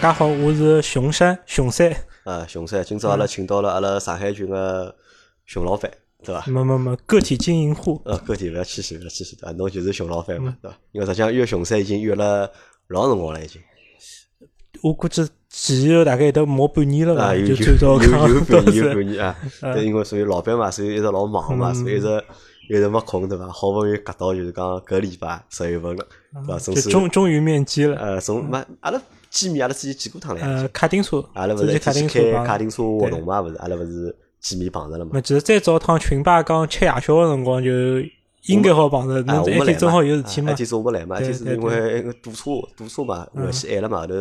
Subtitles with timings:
[0.00, 1.92] 大家好，我是熊山熊三。
[2.22, 4.94] 啊，熊三，今朝阿拉请到了阿拉上海群个
[5.44, 5.90] 熊老板，
[6.22, 6.44] 对伐？
[6.46, 8.00] 没没没，个体经营户。
[8.04, 9.52] 呃，个体勿要气死，勿要气死，对伐？
[9.56, 10.76] 侬就是熊老板嘛，对伐？
[10.92, 12.48] 因为实际上约熊三已经约了
[12.86, 13.60] 老辰光了，已经。
[14.84, 19.04] 我估计前后大概都毛半年了吧，有就最早有讲有半年有半。
[19.04, 19.36] 年啊，
[19.74, 22.24] 对，因为所以老板嘛，所以一直老忙嘛，嗯所以一直
[22.70, 23.48] 一直没空，对伐？
[23.48, 26.58] 好不容易隔到就是讲搿个礼拜十月份了，对伐？
[26.60, 27.96] 总就是终终于面基了。
[27.96, 30.46] 呃，从嘛，阿拉见面，阿拉之前见过趟了呀。
[30.46, 31.92] 呃，卡丁车，阿拉勿是开
[32.44, 33.40] 卡丁车活动嘛？
[33.40, 35.20] 勿是，阿拉勿是见面碰着了嘛那？
[35.20, 37.70] 其实再早趟群吧刚吃夜宵个辰光就
[38.46, 40.56] 应该好碰着，啊，侬我没来嘛那天正好有事体嘛啊那。
[40.56, 44.14] 天子我没来嘛，那天是因为 堵车堵车嘛，嗯热线晚了嘛，后头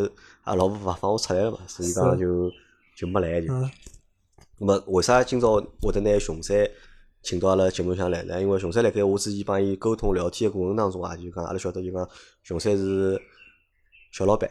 [0.43, 2.51] 阿老婆勿放我出来了嘛，所以讲就
[2.95, 3.53] 就没来就。
[3.53, 3.69] 嗯
[4.59, 6.67] 那么为啥今朝会得拿熊三
[7.21, 8.41] 请到阿拉节目里向来呢？
[8.41, 12.09] 因为熊三辣盖我之前帮伊沟通聊天个过程当中啊，就讲阿拉晓得就讲
[12.41, 13.21] 熊三是
[14.11, 14.49] 小老板，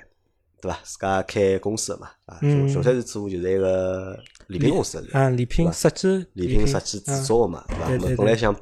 [0.60, 0.78] 对伐？
[0.82, 4.18] 自家开公司个嘛，啊，熊嗯熊三是做就是一个
[4.48, 5.18] 礼品公司的。
[5.18, 7.88] 啊，礼品设计，礼品设计制嗯造个嘛，对伐？
[7.88, 8.54] 对对对那么本来想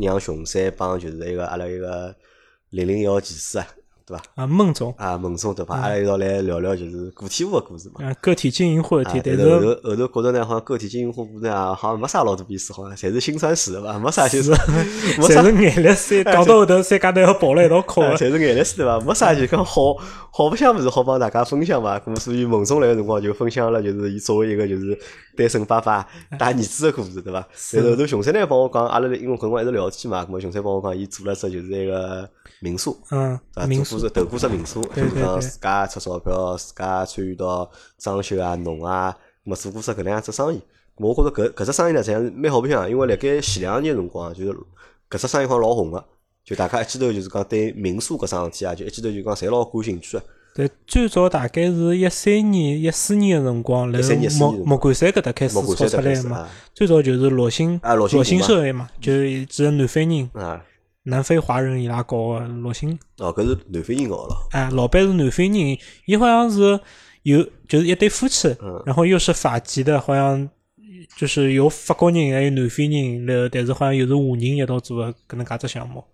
[0.00, 2.14] 让熊三帮就是一个阿拉一个
[2.70, 3.66] 零零幺技师啊，
[4.12, 4.24] 对伐？
[4.34, 5.76] 啊，孟总啊，孟总对伐？
[5.76, 8.04] 阿拉一道来聊聊就是个体户个故事嘛。
[8.04, 13.98] 啊，个体经营户的啊，体，但但是是后头后头觉着呢，好像个体经营户呢，好像没啥老多意思，好像侪是辛酸史对伐？
[13.98, 18.16] 没啥就是没啥侪是眼泪水，讲到后头三家头要抱了一道哭啊，的。
[18.16, 19.00] 侪是眼泪水对伐？
[19.00, 19.96] 没啥就讲好
[20.30, 21.98] 好白相物事好帮大家分享嘛。
[21.98, 24.98] 咁么所以孟总来个辰光就分享了，就是伊作为一个就是
[25.36, 26.06] 单身爸爸
[26.38, 27.46] 带儿子个故事，对伐？
[27.72, 32.28] 然后后头熊三呢帮我讲，阿拉因为搿辰光一直聊天嘛，咾么熊三帮我讲，伊做了只就是一个
[32.60, 32.98] 民宿。
[33.10, 33.66] 嗯对，伐？
[33.66, 40.60] 民宿做过只投过只民宿，就是对对对讲自家出钞票，自家参与到装修啊、弄啊，咾么做过只搿能样子生意。
[40.96, 44.52] 咁我觉着搿搿只生意呢，实际上是蛮好白相，因为辣盖前两年个辰光啊，就是
[45.10, 46.04] 搿只生意好像老红个，
[46.44, 50.24] 就大家一记头就是讲对民宿搿桩事体啊，就一记头就讲侪老感兴趣个。
[50.54, 56.50] 对，最早大概是一三年、一四年个辰光，辣13年14莫莫干山搿搭开始炒出来嘛啊。
[56.74, 60.62] 最早就是罗新啊罗新罗新股嘛社的嘛，就是只南非人、啊，
[61.04, 62.98] 南非华人伊拉搞个罗新。
[63.16, 64.48] 哦，搿是南非人搞了。
[64.50, 66.78] 哎，老板是南非人，伊好像是
[67.22, 70.46] 有就是一对夫妻，嗯然后又是法籍的，好像
[71.16, 76.04] 就是有法国人还有南非人，然后但是好像又是华人一道做的搿能介只项目。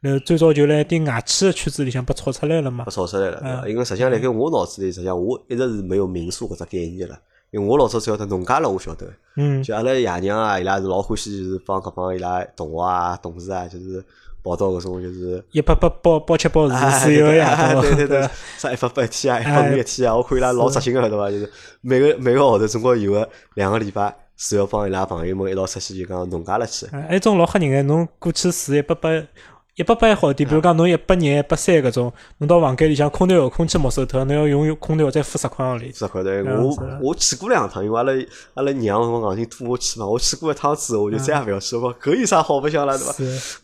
[0.00, 2.92] 然后最早就来点外企的圈子里向被炒出来了嘛被。
[2.92, 3.60] 炒出来了，对伐？
[3.62, 7.18] 嗯因为实际上辣盖我脑子里，实际上我一直是没有民宿搿只概念了。
[7.50, 9.06] 因为我老早只晓得农家乐，我晓得。
[9.36, 14.04] 嗯，就阿拉爷娘啊，伊拉是老欢喜，就是帮搿帮伊拉同学啊、同事啊，就是
[14.44, 15.42] 跑到搿种就是。
[15.52, 21.30] 一百八包包吃包住，啊自由个夜到，对对对吧， 啥一百八一天啊，一百五一天啊，我看伊拉老扎心个，对伐？
[21.30, 21.50] 就是
[21.80, 26.86] 每个每个号头总归有个两个礼拜是要帮伊拉朋友们一道出去，就讲农家乐去。
[26.92, 29.08] 哎，一种老吓人个，侬过去住一百八，
[29.78, 35.96] 一百八还好点，比如讲侬一百廿、一百三搿种，侬到房间里向空调空气没收脱，侬要用空调再付十块行钿。
[35.96, 38.12] 十块对，我我去过两趟，因为阿拉
[38.54, 41.94] 阿拉娘辰光硬劲拖我去嘛，我去过一趟之后，我就再也勿要去了。
[42.02, 43.12] 搿有啥好白相啦，对伐？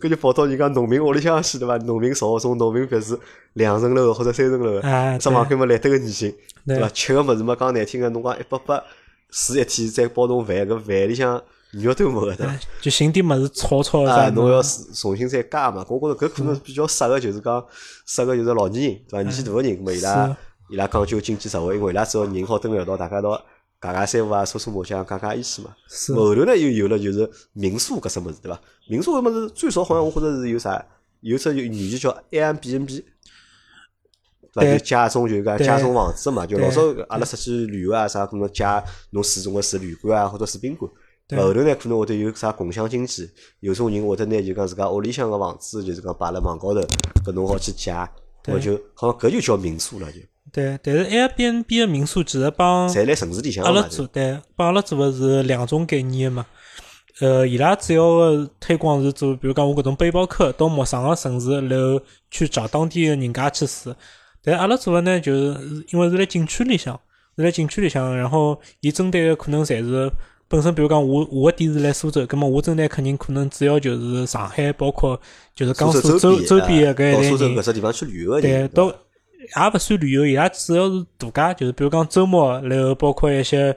[0.01, 1.77] 搿就跑到人家农民屋里向去，对伐？
[1.79, 3.19] 农民造种农民别墅
[3.55, 4.81] 两层楼或者三层楼
[5.19, 6.33] 只房间嘛来得个年薪，
[6.65, 6.89] 对伐？
[6.91, 8.81] 吃个物事嘛讲难听个，侬讲一百八
[9.33, 11.43] 住一天，再包顿饭，搿饭里向
[11.83, 12.53] 肉都没个，对伐？
[12.53, 17.65] 哎就寻点物事炒炒啊，啥侬要是重新再加嘛，我觉着搿可能比较适合，就是讲
[18.07, 19.23] 适合就是老年人，对伐？
[19.23, 20.37] 年纪大个人，咾么伊拉
[20.71, 23.45] 伊拉讲究经济实惠，因为伊拉只要人好蹲辣一道，大家一道
[23.81, 25.75] 家家三胡啊，搓搓麻将，讲讲意思嘛。
[25.89, 28.61] 是后头呢又有了就是民宿搿只物事，对伐？
[28.89, 30.85] 民宿搿物事最少好像我觉着是有啥，
[31.21, 32.87] 有只软件叫 Airbnb。
[32.87, 33.03] 对
[34.55, 34.63] 伐？
[34.63, 38.65] 对就家中就讲对家中房子嘛，就老早阿拉出去旅游啊啥，可能借
[39.11, 40.91] 侬住总归住旅馆啊或者住宾馆。
[41.27, 43.31] 对后头呢，可能会得有啥共享经济，
[43.61, 46.81] 有种人会得拿就讲自家屋里向个房子，就是讲摆辣网高头，
[47.25, 47.93] 搿侬好去借，
[48.43, 50.19] 对咾就好像搿就叫民宿了，就
[50.53, 56.47] 对，但是 Airbnb 个民宿其实帮侪辣城市里向阿拉做对，帮阿拉做个是两种概念个嘛。
[57.21, 62.01] 呃，伊拉主要个推广是做，比如讲我搿种背包客到陌生个城市，然后
[62.31, 63.95] 去找当地个人家去住。
[64.43, 67.01] 但阿拉做个呢，就是因为是辣景区里向，
[67.37, 70.11] 是辣景区里向，然后伊针对个可能侪是
[70.47, 75.21] 本身，比如讲我我个店是辣苏州，葛末我针对客人可能主要就是上海，包括
[75.55, 77.63] 就是江苏周周边啊个搿一类人到苏州搿。
[77.65, 83.77] 只地方去旅游个对，人，到也勿算旅游，伊拉主要是度假，就是比如讲周末，然后包括一些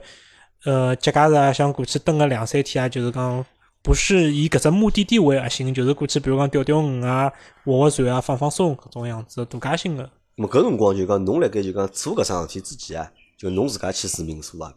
[0.64, 3.44] 呃节假日啊，想过去蹲个两三天啊，就是讲
[3.82, 7.32] 不是以搿只目的地为核心，就是过去比如讲钓钓鱼啊、
[7.64, 10.04] 划划船啊、放放松搿种样子度假性个。
[10.04, 14.72] 咾么搿辰光就讲侬辣盖就讲做搿桩事体之前啊，就侬自家去住民宿啊，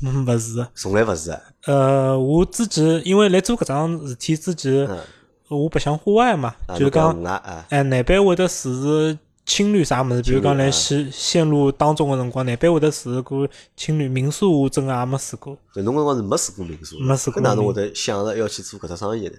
[0.26, 1.40] 勿是的，从来勿是啊。
[1.66, 4.98] 呃，我之前因为来做搿桩事体之前，嗯，
[5.48, 7.22] 我白相户外嘛，啊就是讲
[7.68, 15.56] 哎，难边会得住是青旅啥物事，比如讲来线线路当中个辰光，难般会得试过青旅民宿，我真个也没试过。
[15.74, 19.34] 搿辰光是没试过民宿，没试过搿哪能会得想着要去做搿只生意呢？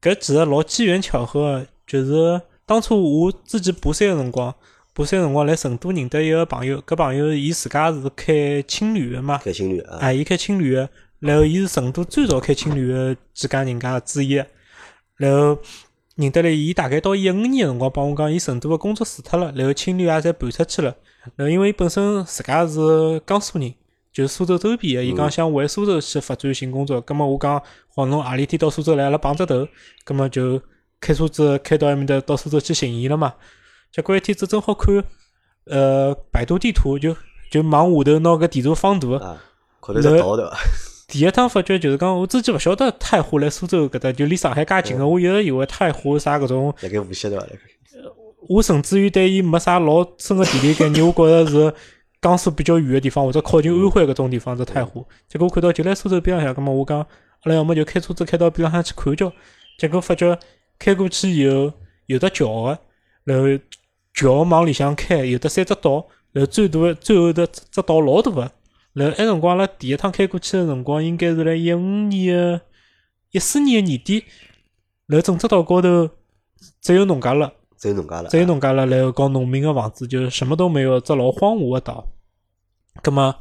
[0.00, 4.54] 搿其实老机缘巧合个，就是当初我自己爬山个辰光，
[4.94, 10.88] 补三个辰光来成都认得一个朋友，搿朋友伊自家是开青旅个嘛，开青旅啊，啊，伊开青旅个，
[11.20, 14.34] 然后伊是成都最早开青旅个几家人家之一，
[15.16, 15.58] 然后
[16.16, 20.94] 认得了伊大概到一五年个辰光帮我讲，伊成都个工作辞脱了，然后青旅也侪搬出去了，
[21.36, 23.74] 然后因为伊本身自家是江苏人。
[24.12, 27.58] 就是苏州周边个，伊讲想回苏州去发展新工作，葛末我讲，
[27.96, 29.66] 好侬何里天到苏州来，阿拉碰只头，
[30.04, 30.60] 葛末就
[31.00, 33.32] 开车子开到埃面搭到苏州去寻伊了嘛。
[33.92, 35.04] 结果一天子正好看，
[35.66, 37.14] 呃，百度地图就
[37.50, 39.42] 就往下头拿搿地图放大，啊，
[39.80, 40.58] 看头只岛对伐？
[41.08, 47.46] 第一趟发觉就是讲，我之前勿晓得太湖来苏州搿搭就离上海介近个，我一直以为太湖啥搿种，辣盖无锡对伐？
[48.48, 51.74] 我甚至于对伊没啥老深个地理概念，我觉着是。
[52.22, 55.04] 江苏比较远个地方，或者靠近安徽搿种地方是太湖。
[55.28, 57.06] 结果我看到就辣苏州边浪向，葛末我讲，阿
[57.46, 59.32] 拉要么就开车子开到边浪向去看叫。
[59.76, 60.38] 结果发觉
[60.78, 61.72] 开过去以后
[62.06, 62.78] 有得桥个，
[63.24, 63.46] 然后
[64.14, 68.52] 桥往里向开有得三只岛，然后最大的最后的只岛老大个。
[68.92, 72.60] 然后埃辰光阿拉第一趟开过去个辰光，应该是辣一五年个
[73.30, 74.24] 一四年个年底。
[75.06, 76.08] 然后整只岛高头
[76.80, 77.52] 只有农家乐。
[77.78, 82.06] 只有农家乐，只有农家乐，然后搞农民个房子，就是什么都没有，只老荒芜个岛。
[83.02, 83.34] 葛么，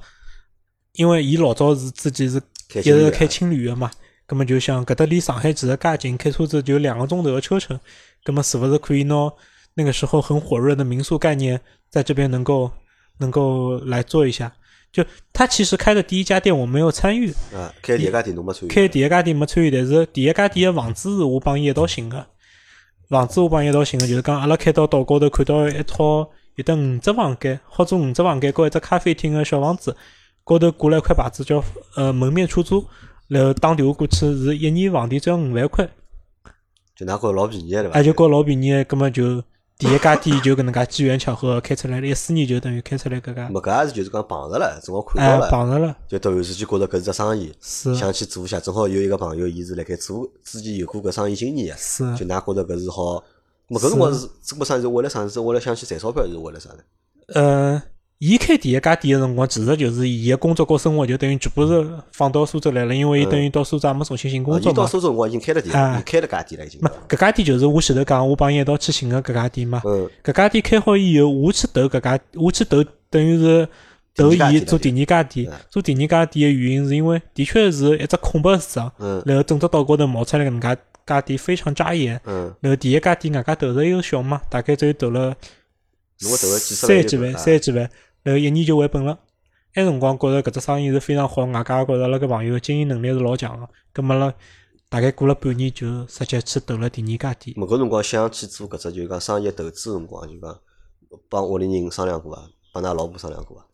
[0.93, 2.41] 因为伊老早是自己是
[2.73, 3.91] 一直开青旅个嘛，
[4.25, 7.79] 葛么就想搿搭离上海其实介近，开车子就两个钟头个车程。
[8.23, 9.31] 葛么是勿是可以拿
[9.81, 12.69] 那个时候很火热的民宿概念，在这边能够
[13.17, 14.53] 能够来做一下？
[14.91, 22.27] 就他其实开的第一家店我没有参与，啊，开第一家店侬没参与，开第一家店没参与，但是第一家店的房子是我帮伊一道寻个。
[23.09, 29.95] 房子我帮伊一道寻个，就是讲阿拉开到岛高头看到一套有得五只房间，好做五只房间，和一只咖啡厅的小房子，
[30.43, 31.63] 高头挂了一块牌子叫
[31.95, 32.85] 呃门面出租，
[33.29, 35.87] 然后打电话过去是一年房钿只要五万块，
[36.97, 37.91] 就拿觉老便宜对伐？
[37.91, 39.41] 哎，就觉老便宜，葛么就。
[39.81, 43.49] 第一家店就搿能介机缘巧合 开出来了，一四年就等于开出来搿家。
[43.49, 48.59] 没搿也是就是讲碰着了，正好看到了，碰着了，就突然之间觉着搿是只生意，是想去做一下。
[48.59, 53.23] 正好有一个朋友，伊是辣盖做，之前有过搿生意经验是就㑚觉着搿是好。
[53.69, 55.27] 没搿辰光是做搿生意是为了啥？
[55.27, 56.77] 是为了想去赚钞票，还是为了啥呢？
[57.33, 57.81] 呃，
[58.21, 64.71] 伊开第一家店个辰光，其实就是伊个工作和生活就等于全部是放到苏州来了，因为伊等于到苏州也没重新寻工作嘛。
[64.71, 66.79] 伊到苏州辰光已经开了店，伊开了家店了已经。
[66.83, 69.81] 没，搿家店就是我前头讲，我帮伊一道去寻个搿家店嘛。
[69.83, 70.07] 嗯。
[70.23, 73.67] 搿家店开好以后，我去投搿家，我去投，等于是
[74.15, 75.51] 投伊做第二家店。
[75.71, 78.91] 做第二家店个原因是因为的确是一只空白市场，
[79.25, 80.77] 然后整只岛高头冒出来搿能介
[81.07, 82.21] 家店非常扎眼。
[82.25, 82.53] 嗯。
[82.61, 85.35] 然后第一家店外加投入又小嘛，大概只有投了。
[86.23, 87.89] 侬投了几十三几万，三几万。
[88.23, 89.17] 然后一年就回本了，
[89.73, 93.67] 埃辰光觉着搿只生意是非常好，外加觉着阿拉搿朋友经营能力是老强个。
[93.93, 94.33] 葛末了，
[94.89, 97.55] 大概过了半年就直接去投了第二家店。
[97.55, 100.59] 咾搿辰光想去做搿只就讲商业投资辰光，就讲
[101.29, 102.43] 帮屋里人商量过伐？
[102.73, 103.65] 帮㑚老婆商量过伐？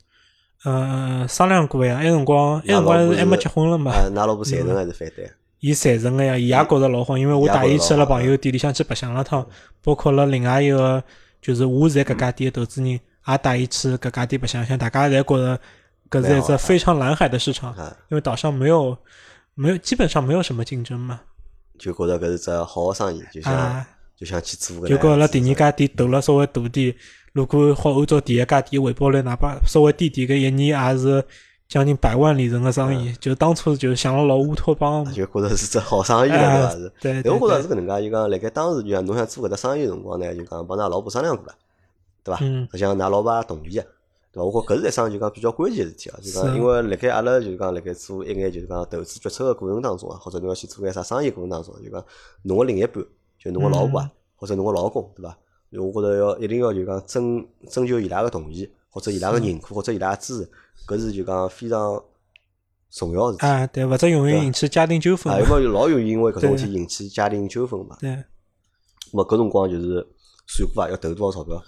[0.64, 1.98] 呃，商量过呀。
[1.98, 3.92] 埃辰光，埃辰光还没结婚了嘛？
[3.92, 5.30] 㑚老婆赞成还是反对？
[5.60, 9.46] 伊赞成个呀，伊也觉着老好，因为我带伊去了朋友店里向去白相了趟，
[9.84, 11.04] 包括了另外一个，
[11.42, 13.00] 就是我在搿家店个投资人。
[13.28, 15.60] 也带伊去搿家店白相相，大家侪觉着
[16.10, 17.76] 搿是一只非常蓝海的市场，
[18.10, 18.98] 因为岛上没有
[19.56, 21.20] 没有基本上没有什么竞争嘛，
[21.78, 24.88] 就觉着搿是只好个生意，就想就想去做个。
[24.88, 26.96] 就觉了第二家店投了稍微大点，
[27.34, 31.24] 如果好按照第一家店回报率，哪怕稍微低点，搿一年也是
[31.68, 33.12] 将近百万里程个生意。
[33.20, 36.70] 就当初就想了老乌托邦，就觉着是只好生意了，对伐？
[36.72, 36.94] 是。
[37.02, 37.24] 对。
[37.24, 41.54] 但我觉着是搿能介，就讲辣盖当时就讲侬想做搿只生意辰光呢，就讲帮㑚老婆商量过了。
[42.28, 42.38] 对伐？
[42.38, 43.82] 实际上，㑚老婆也同意个，
[44.34, 44.44] 对伐？
[44.44, 52.04] 我觉搿是一桩就讲比较关键个事体啊，就讲因为辣盖阿拉就讲辣盖做一眼就是讲投资决策个过程当中啊，或者侬要去做眼啥生意过程当中，就讲
[52.44, 53.04] 侬个另一半，
[53.40, 55.38] 就侬个老婆啊，或者侬个老公，对伐？
[55.72, 60.52] 我觉着要一定要就讲征征求伊拉个同意，或者伊拉个认可，或者伊拉个支持，
[60.88, 62.02] 搿是就讲非常
[62.90, 63.68] 重要个事体啊。
[63.68, 65.34] 对，勿则容易引起家庭纠纷。
[65.34, 67.98] 啊，因为老容易因为搿种事体引起家庭纠纷嘛。
[68.00, 68.10] 对。
[69.12, 70.08] 咾搿辰光就是
[70.48, 70.90] 算过伐？
[70.90, 71.62] 要投多少钞票？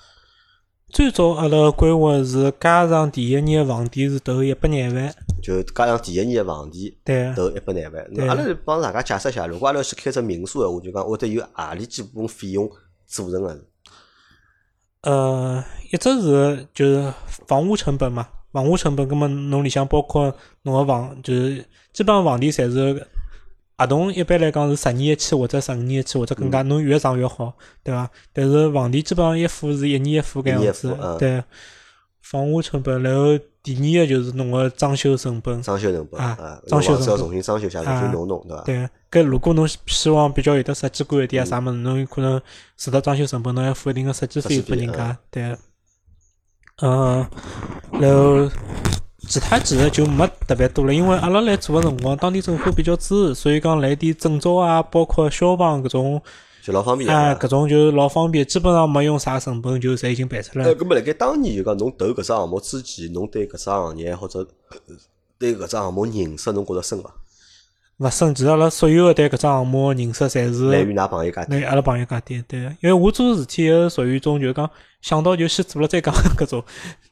[0.92, 8.06] 最早阿拉规划是加上第一年个房钿是投一百廿万，就加上第一年个房钿，对，投一百廿万。
[8.12, 12.70] 那阿拉帮大家解释一下，如果阿拉去开只民宿个话，就讲会得有何里几部分费用
[13.06, 13.66] 组成个？
[15.02, 17.14] 呃，一只是就是
[17.48, 23.08] 房屋成本嘛，房屋成本，葛末侬里向包括侬个房，就是基本上房钿侪是
[23.80, 28.10] 合同一般来讲是十年一期或者十五年一期或者更加，侬越长越好，对伐？
[28.34, 31.44] 但是房钿基本上一付是一年一付搿样子，对。
[32.22, 38.64] 房屋成本，然后第二个就是侬个装修成本，装修成本啊，装修成本要重新装修下，重新弄弄，对伐？
[38.66, 42.40] 对，搿如果侬希望比较有得设计感一点啊，啥物事，侬有可能
[42.78, 45.58] 除了装修成本，侬要付一定个设计费拨人家，对。
[46.82, 47.26] 嗯，
[47.94, 48.50] 然后
[49.30, 56.22] 其他其实就没特别多了，因为阿拉来做个辰光，当地政府比较支持，所以讲来点证照啊，包括消防搿种。
[56.62, 60.66] 就老方便啊，搿种就老方便，基本上没用啥成本，就侪已经办出来。
[60.66, 64.46] 呃，搿么辣盖当年就讲侬投搿只项目之前，侬对搿只行业或者
[65.38, 67.14] 对搿只项目认识，侬觉着深伐？
[68.00, 71.62] 勿深，其实阿拉所有个对搿只项目认识，侪是来源㑚朋友家底。
[71.66, 74.70] 阿拉朋友家点，对，因为我做事体是属于一种，就是讲
[75.02, 76.64] 想到就先做了再讲搿种，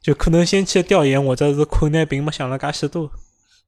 [0.01, 3.11] 就可能先去调研或者是困难，并没想了介许多。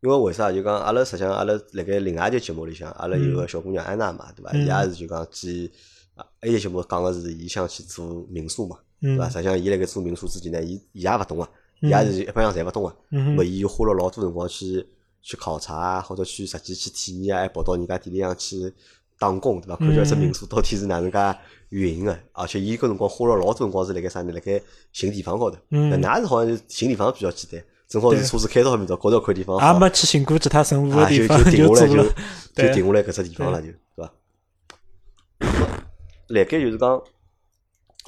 [0.02, 0.50] 因为为啥？
[0.50, 4.54] 就讲阿拉实际上，阿拉辣盖另外一节节目里向，阿拉有个小姑娘安娜嘛，对伐？
[4.54, 5.70] 伊也是就讲去
[6.16, 9.28] 啊，埃节节目讲个是伊想去做民宿嘛，对伐？
[9.28, 11.50] 实际上伊辣盖做民宿之前呢，伊伊也勿懂啊，
[11.82, 12.96] 伊也是一般样侪勿懂啊。
[13.12, 14.88] 咾伊花了老多辰光去
[15.22, 18.74] 去考察啊，或者去实际去体验啊，还跑到人家店里向去
[19.18, 19.76] 打工，对伐？
[19.76, 21.38] 看叫只民宿到底是哪能介
[21.70, 24.32] 运营个，而且伊搿辰光花了老多辰光是辣盖啥呢？
[24.32, 24.62] 辣盖
[24.92, 25.58] 寻地方高头。
[25.70, 27.64] 那㑚是好像寻地方比较简单。
[27.88, 34.14] 正好是车子开到后面，到高头块地方，也没去寻过其他任何地方，就定下来就就定下来搿只地方了，就，对伐？
[36.28, 37.02] 辣盖就是讲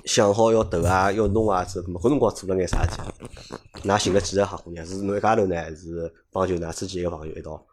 [0.06, 3.88] 想好要投啊，要弄啊，是么，搿辰光做了眼啥事体？
[3.88, 4.86] 㑚寻了几个合伙人？
[4.86, 7.66] 是侬一家头呢，还是帮就㑚自己一个朋友一道？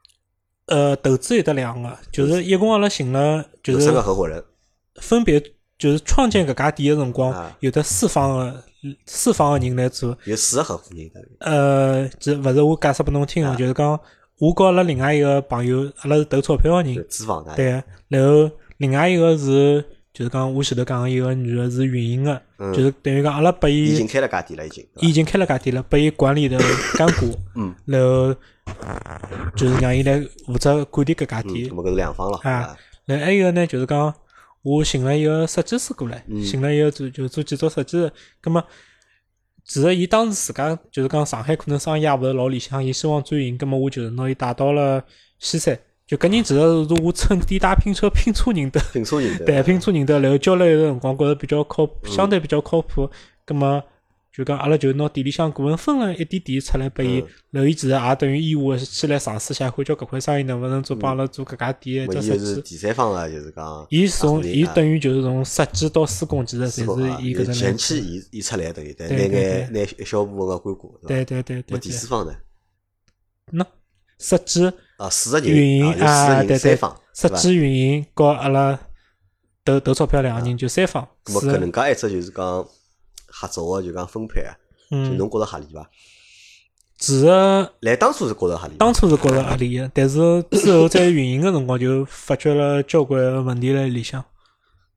[0.67, 4.43] 呃，投资有得两个，就是一共阿拉寻了就是三个合伙人，
[4.97, 5.41] 分别
[5.79, 8.65] 就是创建搿家店个辰光，有的四方个。
[9.07, 11.11] 四方个人来做，有四个合伙人。
[11.41, 13.99] 呃，就勿是我解释拨侬听个，就是讲
[14.39, 17.53] 我告阿拉另外一个朋友，阿拉是投钞票个人，资方的。
[17.57, 19.85] 对，然后另外一个是，
[20.19, 22.43] 就是讲我前头讲个一个女个是运营个，
[22.75, 26.59] 就是等于讲阿拉拨伊已经开了家店了，已经，已经开了家店了，拨伊管理的
[26.97, 28.35] 干股， 嗯，然后
[29.55, 31.69] 就是让伊来负责管理搿家店。
[31.69, 32.39] 咁么搿是两方了。
[32.43, 34.13] 啊，然后还有个呢，就是讲。
[34.63, 38.13] 我寻了一个设计师过来，寻了一个做就做建筑设计的。
[38.41, 38.63] 葛么，
[39.65, 43.57] 其实伊当时自家就是讲上海可能生意也勿是老理想，伊希望转型。
[43.57, 45.03] 葛么，我就是拿伊带到了
[45.39, 45.79] 西山。
[46.09, 50.19] 就搿人其实是我趁地大拼车拼车认得，拼车认得，对，拼车认得。
[50.19, 53.09] 然后交流一个辰光，觉着比较靠谱，相对比较靠谱。
[53.45, 53.81] 葛么。
[54.31, 62.47] 就讲阿拉就拿店里向股份分了一点点出来拨伊，然后伊其实也等于义务去来尝试下，看叫搿块生意能勿能做帮阿拉做搿家店个设计。
[62.47, 63.85] 是第三方个，就是讲。
[63.91, 67.53] 伊从伊等于就是从设计到施工，其实侪是伊搿种。
[67.53, 70.97] 前期伊伊出来等于对，拿眼拿一小部分个归股。
[71.05, 71.77] 对对对对。
[71.81, 72.33] 第四方呢？
[73.53, 73.67] 喏，
[74.21, 76.79] 设计啊，四个人运营啊，对对，
[77.15, 78.79] 设计运营和阿拉
[79.65, 81.09] 投投钞票两个人就三方。
[81.25, 82.69] 那么搿能介一只就是讲。
[83.31, 84.57] 合作个就讲分配啊，
[84.91, 85.89] 就侬觉着合理伐？
[86.97, 87.27] 其实
[87.81, 94.25] 来当初是觉着合理，当初是觉着合理个，但是之后在运营个辰光就发觉了交关问题辣里向。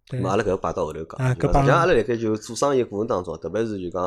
[0.08, 1.28] 咁阿拉搿个摆到后头讲。
[1.28, 4.02] 实际上阿拉辣盖就做生意过程当中，特别是就讲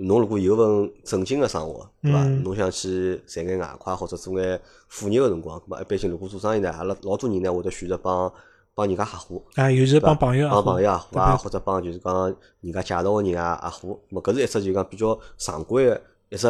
[0.00, 2.24] 侬如果有份正经个生活，对伐？
[2.42, 8.32] 侬想去赚眼外快或者做眼副业个辰光，咁么一般性如果做生意呢，阿拉老多人呢会得选择帮。
[8.72, 16.46] 帮人家合伙，啊，尤其是帮朋友帮朋友合伙啊，或者帮就是讲人家介绍个人啊合伙，咾搿是一只就讲比较常规个一只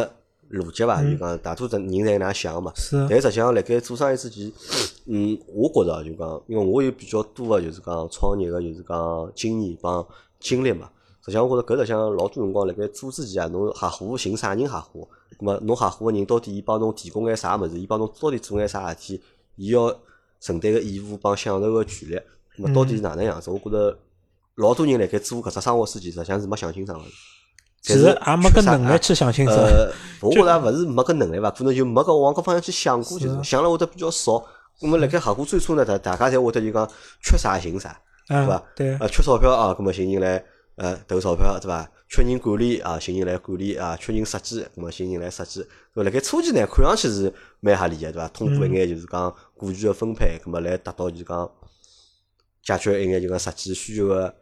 [0.51, 1.01] 逻辑伐？
[1.01, 2.71] 就讲大多数人侪能想个嘛。
[2.75, 2.95] 是。
[3.09, 4.49] 但实际上辣盖做生意之前，
[5.07, 10.05] 嗯，我觉着就讲，因为我有比较多个就是讲创业个就是讲经验帮
[10.39, 10.89] 经历嘛。
[11.23, 15.07] 实际上我觉着搿实际上老多辰光辣盖做之前啊，侬合伙寻啥人合伙？
[15.39, 17.79] 咾么侬合伙个人到底伊帮侬提供眼啥物事？
[17.79, 19.21] 伊帮侬到底做眼啥事体？
[19.55, 19.95] 伊要。
[20.43, 22.19] 承担个义务帮享受个权利，
[22.57, 23.51] 那么到底是哪能样子？
[23.51, 23.95] 我觉着
[24.55, 27.05] 老多人辣盖做搿只生活之前，实际上是没想清爽个。
[27.83, 29.55] 其实也没搿能力去想清爽。
[29.61, 34.43] 呃，我觉着勿是没搿能力伐，可能就没搿往搿方向去想过，就是想了会得比较少。
[34.81, 36.89] 那么辣盖合伙最初呢，大大家侪会得就讲
[37.23, 37.95] 缺啥寻啥，
[38.27, 38.63] 对伐？
[38.75, 38.97] 对。
[38.97, 40.43] 呃，缺钞票啊，搿么寻人来
[40.81, 41.87] 呃投钞票，对伐？
[42.09, 45.63] 缺人管理啊，寻人来管理啊；缺人设计，咾么寻人来设计。
[45.93, 48.27] 咾辣盖初期呢，看上去是蛮合理个，对伐？
[48.29, 51.49] 通过一眼就是讲股权个分配，咾么来达到就是讲
[52.63, 54.33] 解决一眼就讲实际需求个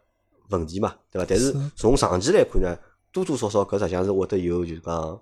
[0.47, 1.25] 问题嘛，对伐？
[1.29, 2.77] 但是从长期来看呢，
[3.11, 5.21] 多多少少搿实际上是会得有就是讲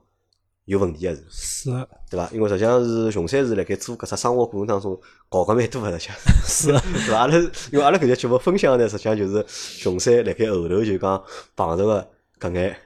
[0.68, 2.30] 有问题个是，是，对伐？
[2.32, 6.68] 因为实际上是熊三是辣盖做搿只生活过程当中搞个蛮多个，实际上是，
[7.08, 7.18] 对伐？
[7.20, 7.36] 阿拉
[7.72, 11.24] 因为阿拉搿节节目分享呢，实际上就是熊三辣盖后头就讲
[11.56, 12.08] 碰着个。
[12.40, 12.78] 搿眼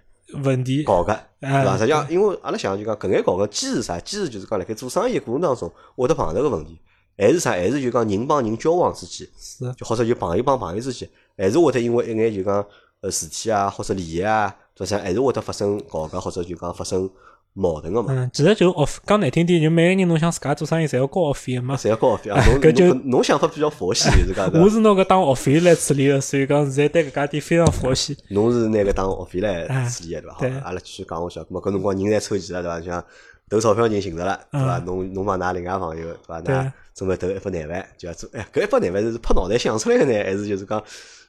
[0.44, 1.78] 问题搞个，对伐？
[1.78, 4.00] 实际上，因为阿拉想就讲搿眼搞个机是啥？
[4.00, 6.80] 机是就是讲辣盖做生意过程当中，会得碰着个问题。
[7.18, 7.52] 还是啥？
[7.52, 11.08] 还是就讲人帮人交往之间，是就或者就朋友帮朋友之间，
[11.38, 12.66] 还是会得因为一眼就讲
[13.02, 17.10] 呃事体啊，或者利益啊，或者还是会得发生搞个，或者就讲发生
[17.54, 18.14] 矛盾个嘛。
[18.14, 21.76] 嗯，其实就 off 讲难听点，就每个人侬想自家做生意，侪要交学费个嘛。
[21.76, 22.46] 侪要交学费啊！
[22.48, 24.70] 侬搿就侬侬想法比较佛系， 是讲我。
[24.70, 28.18] 是拿搿当学费来处理个，所以讲现在对搿家店非常佛系。
[28.30, 30.34] 侬是拿搿当学费来哎处理个对伐？
[30.36, 31.48] 好对，阿拉继续讲下去。
[31.48, 32.82] 咁么搿辰光人侪凑齐了对伐？
[32.82, 33.04] 像
[33.50, 34.78] 投钞票人寻着了对伐？
[34.86, 36.42] 侬侬帮㑚另外朋友对伐？
[36.42, 38.30] 㑚准备投一百廿万，就要做。
[38.34, 40.82] 哎，搿一百廿万是拍脑袋想出来个呢，还是就是讲，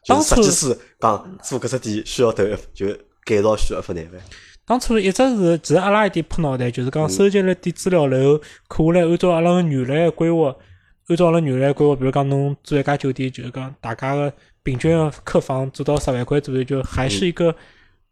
[0.04, 2.86] 就当初是设计师讲做搿只店需要投一，就
[3.24, 4.20] 改造需要一百廿万。
[4.64, 10.54] 当初一直是，其实阿拉一点破脑袋，就是讲收集了点资料，然后可下来按照阿拉个原来个规划，
[11.08, 17.54] 按照阿拉原来规划，比如讲侬做一家酒店，就是讲大家个平均个客房做到十万块左右，就还是一个、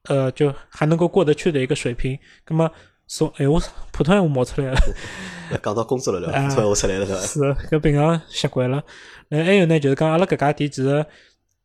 [0.08, 2.18] 呃，就还能够过得去的一个水平。
[2.48, 2.68] 那么
[3.06, 4.80] 从哎，我普通闲话冒 出来了。
[5.62, 6.38] 讲到工作了对伐？
[6.38, 7.20] 啊突然我出来了是伐？
[7.20, 7.40] 是
[7.70, 8.82] 搿平常习惯了。
[9.28, 11.06] 然还有呢，就是讲阿拉搿家店其实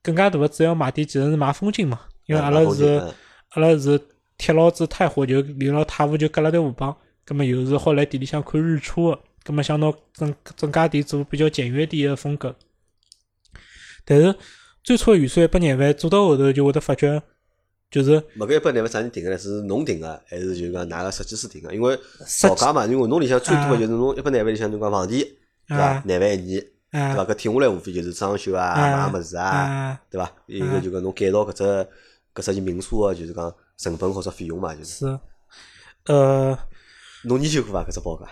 [0.04, 3.02] 更加大个主要卖点其实是卖风景嘛，因为阿拉是
[3.50, 4.00] 阿拉是
[4.38, 12.56] 铁老子太火，就离牢太湖就隔了条河浜，葛末又是好来店里向看日出个，葛末想拿整整家店做比较简约点个风格。
[14.04, 14.36] 但是
[14.84, 17.22] 最初的预算一百廿万，做到后头就会得发觉，
[17.90, 19.38] 就是没搿一百廿万啥人定个呢？
[19.38, 21.74] 是侬定个，还是就讲㑚个设计师定个？
[21.74, 25.26] 因为造价嘛，因为侬里向最多啊个就是侬一百廿万里向侬讲房钿，
[25.68, 26.04] 对伐啊？
[26.06, 26.62] 廿万一年，
[26.92, 27.22] 对伐？
[27.22, 30.32] 啊搿听下来无非就是装修啊、啊买物事啊，啊对伐？
[30.46, 31.64] 一个就讲侬改造搿只
[32.36, 35.06] 搿只民宿啊，就是讲成本或者费用嘛，就是。
[35.06, 35.20] 是，
[36.08, 36.58] 呃，
[37.26, 37.84] 侬研究过伐？
[37.90, 38.26] 搿只报价？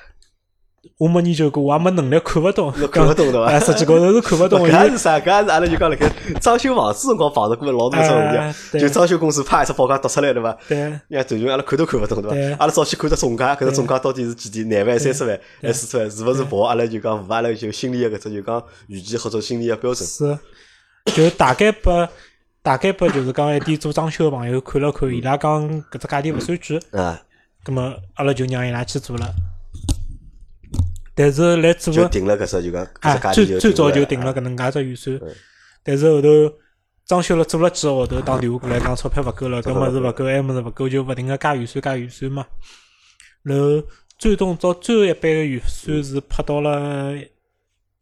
[0.98, 4.70] 我没研究过，我也没能力看勿懂， 侬看勿懂对伐哎，实际高头是看勿懂 的。
[4.70, 5.18] 搿也是啥？
[5.18, 6.10] 搿也是阿拉就讲辣盖
[6.42, 10.58] 装修房子辰光碰着过老多搿种问哎题，就装修公司啪一只报价读出来对伐？
[10.68, 12.58] 对，人家团员阿拉看都看勿懂对对伐？
[12.60, 14.68] 阿拉早去看只总价，搿只总价到底是几钿？
[14.68, 16.12] 廿万、三十万还是四十万？
[16.12, 20.06] 是勿是符合阿拉就讲符合阿拉就心里个搿只就讲预期或者心里个标准？
[20.06, 20.38] 是，
[21.16, 22.08] 就大概拨
[22.64, 27.22] 大概拨就是讲一点做装修个朋友看了看，伊拉讲搿只价钿勿算贵，啊，
[27.62, 29.36] 葛末阿拉就让伊拉去做了。
[31.14, 34.34] 但是来做个就定了搿只就讲啊只价，钿最最早就就定了啊。
[34.34, 35.36] 搿能介只预算嗯，
[35.84, 36.30] 但是后头
[37.06, 42.48] 装修了做了几个号头，打电话过来讲钞票勿够了，搿物事勿够，埃物事勿够，就勿停个加预算加预算嘛。
[43.42, 43.84] 然后
[44.18, 47.14] 最终到最后一版个预算是拍到了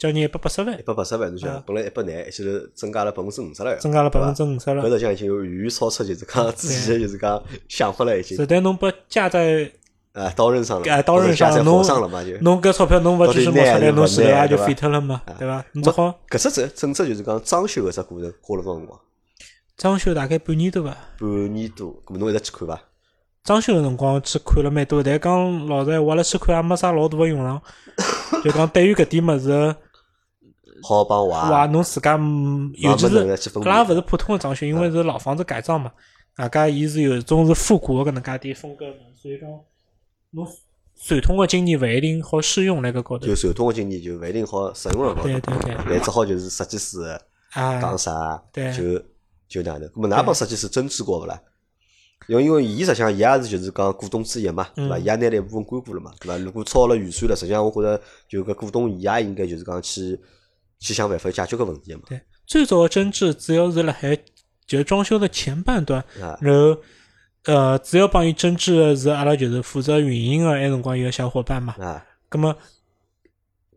[0.02, 4.58] 将近一百八十万一，百八十万，侬想啊本来一百廿，一记头增加了百分之五十了，增加了百分之五。
[4.60, 4.90] 十了搿。
[4.90, 9.72] 实际上已经有远远超出就是讲之前就是讲想法了已经是，但侬拨加在
[10.14, 12.36] 啊刀刃上了，啊刀刃上侬火上了嘛就。
[12.40, 15.64] 侬搿钞票侬勿继续拿出来，侬前头也就废脱了嘛，对伐？
[15.74, 19.00] 侬只好搿只整整只就是讲装修搿只过程花了多少辰光？
[19.78, 20.98] 装修大概半年多伐。
[21.20, 22.82] 半年多，搿么侬一直去看伐？
[23.44, 27.62] 装修个辰光去看了蛮多，但讲老实闲话，阿拉去看也没啥老大个用场。
[28.44, 29.76] 就讲对于搿点物事，
[30.82, 35.91] 好帮哇，坏，侬自家嗯尤其是去分辨搿拉勿是普通个装修，因为是老房子改造嘛，
[36.38, 39.50] 外加伊是有一种是复古个搿能介点风格嘛，所以讲
[40.32, 40.48] 侬
[41.04, 43.36] 传统个经验勿一定好适用辣搿高头就。
[43.36, 47.02] 传统个经验就勿一定好适用了高头，对对对，但只好就是设计师
[47.54, 49.02] 啊讲，啥对就
[49.48, 49.89] 就哪能。
[49.89, 51.41] 搿么㑚帮设计师争执过勿啦？
[52.28, 54.96] 因为因为伊实际上伊也是就是讲股东之一嘛，对伐？
[54.96, 56.38] 嗯伊也拿了一部分干股了嘛，对伐？
[56.38, 60.17] 如果超了预算了，实际上我觉着就搿股东伊也应该就是讲去
[60.82, 62.02] 去想办法解决搿问题嘛。
[62.08, 64.17] 对，最早个争执主要是辣海
[64.65, 66.78] 就是装修的前半段，啊，然后
[67.46, 72.56] 呃，主要帮伊争执的是阿拉就是负责运营个埃辰光一个小伙伴嘛，啊，葛么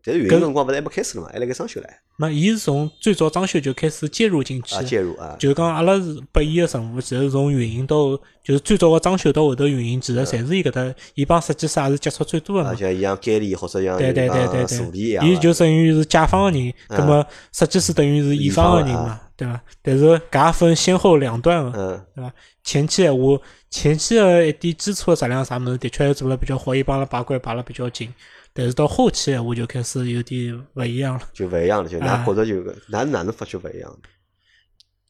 [0.03, 12.75] 但是运营辰光勿是还没开始了嘛，还辣盖装修唻，嘛，伊是从最早装修就开始介入进去啊，，介入啊，就讲阿拉是拨伊个任务，其实从运营到就是最早个装修到后头运营，其实侪是伊搿搭，伊帮设计师也是接触最多个啊，嘛。
[12.75, 19.61] 像伊像监理或者像对对对对助理一对，伊就等于是甲方个人，嗯葛末设计师等于是乙方个人嘛，对伐？
[19.81, 22.33] 但是搿也分先后两段个，嗯对伐？
[22.63, 28.13] 前期闲话，前期个一点基础个质量啥物事，的确做了比较好，伊帮阿拉把关把了比较紧。
[28.57, 31.21] 但是到后期闲话就开始有点勿一样了。
[31.33, 34.07] 就勿一样了，就啊㑚觉着就个㑚哪能发觉勿一样的？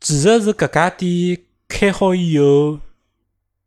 [0.02, 2.80] 其实是搿家店开好以后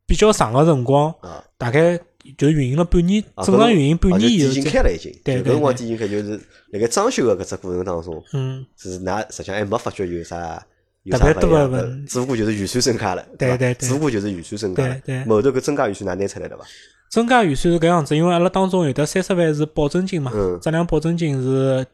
[0.05, 1.97] 比较长个辰光，啊，大概
[2.37, 5.15] 就运营了半年，啊正常运营半年以店已经开了，已经。
[5.23, 10.61] 对搿辰光已经开，就是辣盖装修个搿只过程当中，嗯，是㑚实际上还没发觉有啥
[11.05, 15.25] 有特别多啥勿一样的问只不过就是预算增加了，对对对只不过就是预算增加了对对。
[15.25, 16.65] 后头搿增加预算㑚拿出来了伐？
[17.11, 21.87] 增加预算是搿样子，因为阿拉当中有的三十万是保证金嘛，嗯质量保证金是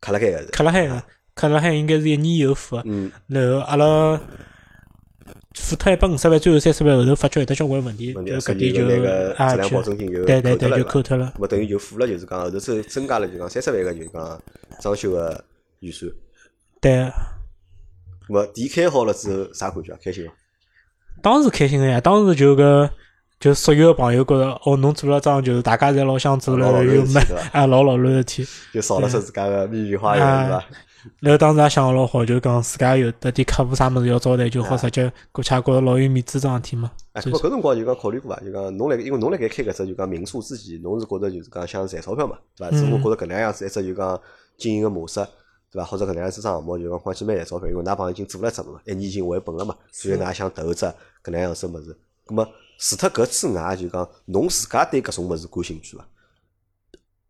[0.00, 0.46] 卡辣盖个是。
[0.46, 1.02] 卡辣海个，
[1.34, 2.76] 卡辣海应该是一年以后付
[3.28, 4.20] 然后阿拉
[5.54, 11.32] 付脱一百五十万，最后三十万后头发觉有得交关问题，搿点就那个啊质量保就证金就对对对就扣脱了扣脱了。
[11.36, 14.42] 咁么等于就付了，就是讲后头增增加了，就讲三十万个就是讲
[14.80, 15.44] 装修个
[15.80, 16.10] 预算。
[16.80, 16.92] 对，
[18.28, 19.98] 咁么店开好了之后，啥感觉啊？
[20.02, 20.32] 开心伐？
[21.22, 22.90] 当时开心个呀，当时就搿
[23.38, 28.46] 就所有个朋友觉着，哦，侬做了桩就是大家侪老想做了老老卵又蛮事体对伐啊老老卵事体。
[28.72, 30.64] 就少了说自家个秘密花园，啊是伐？
[31.20, 36.90] 然后当时也想老好，就讲自家有得点客户啥物事要招待，就好直接过去，也觉着老有面子桩事体嘛。
[37.12, 38.40] 哎，不过搿辰光就讲考虑过伐？
[38.42, 42.76] 就讲侬辣，因为侬辣盖开搿只就讲民宿之前，侬是觉着就是讲想赚钞票嘛，对伐？
[42.76, 44.18] 只不过觉着搿能样子一只就讲
[44.56, 45.20] 经营个模式，
[45.70, 45.84] 对伐？
[45.84, 50.86] 或者搿能样子桩项目就讲看起蛮赚钞票，因为㑚朋友已经做了只了嘛，一年已经回本了嘛，所以㑚想投只
[51.22, 51.96] 搿能样子物事。
[52.26, 56.06] 咁么除脱搿之外，就讲侬自家对搿种物事感兴趣伐？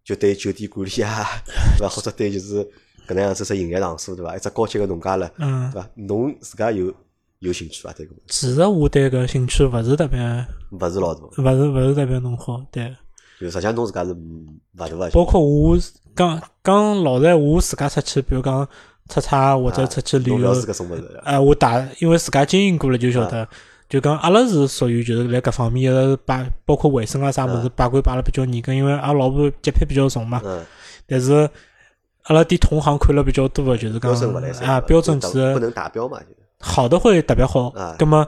[0.05, 1.25] 就对酒店管理啊，
[1.79, 1.89] 对伐？
[1.89, 2.65] 或者对就是
[3.09, 4.37] 搿能样子只营业场所，对伐？
[4.37, 5.89] 一只高级个农家乐，嗯对，伐？
[5.95, 6.93] 侬自家有
[7.41, 7.93] 有兴趣伐？
[7.93, 10.19] 对搿个其实我对搿兴趣勿是特别，
[10.71, 12.95] 勿是老大，勿是勿是特别浓厚，对。
[13.39, 15.11] 就实际上侬自家是嗯勿大个。
[15.11, 15.79] 包括我
[16.15, 18.67] 讲讲老实闲话，我自家出去，比如讲
[19.09, 21.21] 出差或者出去旅游侬勿，是搿种物事。
[21.25, 23.47] 呃，我大因为自家经营过了就晓得，
[23.89, 30.43] 就讲阿拉是属于就是辣搿方面一直把包括卫生啊啥物事把关把了比较严格，因为阿拉老婆洁癖比较重嘛。
[30.45, 30.65] 嗯，
[31.07, 31.49] 但是
[32.25, 38.27] 阿拉点同行看了比较多的，就是讲标准勿来三啊，标准其实不能达标嘛，就是好的会特别好啊，葛么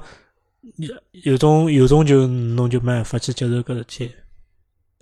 [0.77, 0.95] 有
[1.25, 4.13] 有种有种就侬就没办法去接受搿事体。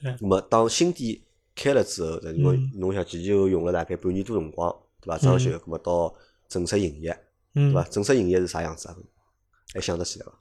[0.02, 1.20] 那么当新店
[1.54, 5.18] 开了之后，因为嗯侬想前前用了大概半年多辰光，对伐？
[5.18, 6.14] 装修，那么到
[6.48, 7.10] 正式营业，
[7.52, 8.96] 对嗯伐？，正式营业是啥样子啊？
[9.74, 10.32] 还想得起来伐？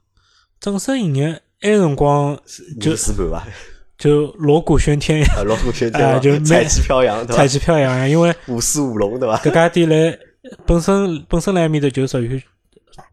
[0.60, 2.38] 正式营业埃辰光
[2.80, 3.46] 就就试盘伐？
[3.98, 6.04] 就锣鼓喧天呀，锣鼓喧天？
[6.06, 7.26] 啊就彩蛮旗飘扬？
[7.26, 9.38] 彩旗飘扬呀，因为舞狮舞龙，对伐？
[9.38, 10.18] 搿家店来
[10.66, 12.42] 本身本身来埃面头就属于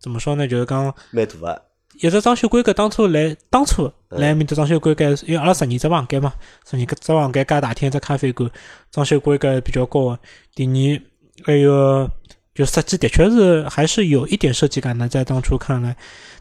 [0.02, 0.46] 怎么说呢？
[0.48, 1.62] 就是讲蛮大个，
[2.02, 6.34] 一只装修规格，当初来当初嗯来埃面头装修规格，因为阿拉十二只房间嘛，
[6.70, 8.50] 十二个只房间加大厅一只咖啡馆，
[8.92, 10.20] 装修规格比较高个。
[10.54, 11.02] 第二
[11.46, 12.10] 还有
[12.54, 15.96] 就设计的确是还是有一点设计感的，在当初看来。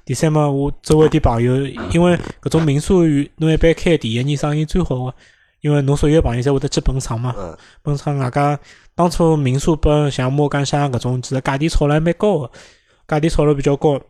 [0.04, 5.14] 第三嘛，我周围的朋友，因为搿种民宿与侬一般开第一年生意最好个，
[5.60, 7.34] 因为侬所有的朋友侪会得去捧场嘛。
[7.38, 8.58] 嗯，本身外加
[8.94, 12.50] 当初民宿拨像莫干山搿种，其实价钿炒了还蛮高个，
[13.06, 14.00] 价钿炒了比较高。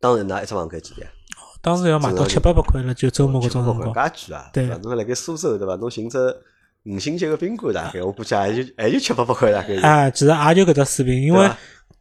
[0.00, 1.10] 当时㑚一只房间几钿啊？
[1.62, 3.94] 当时要买到七八百块了，就周末搿种辰光。
[3.94, 4.50] 介贵啊！
[4.52, 4.76] 对伐？
[4.82, 5.76] 侬辣盖苏州对伐？
[5.76, 6.18] 侬寻只
[6.84, 9.74] 五星级个宾馆大概，我估计也就也就七八百块大概。
[9.76, 11.48] 啊，其实也就搿只水平，因为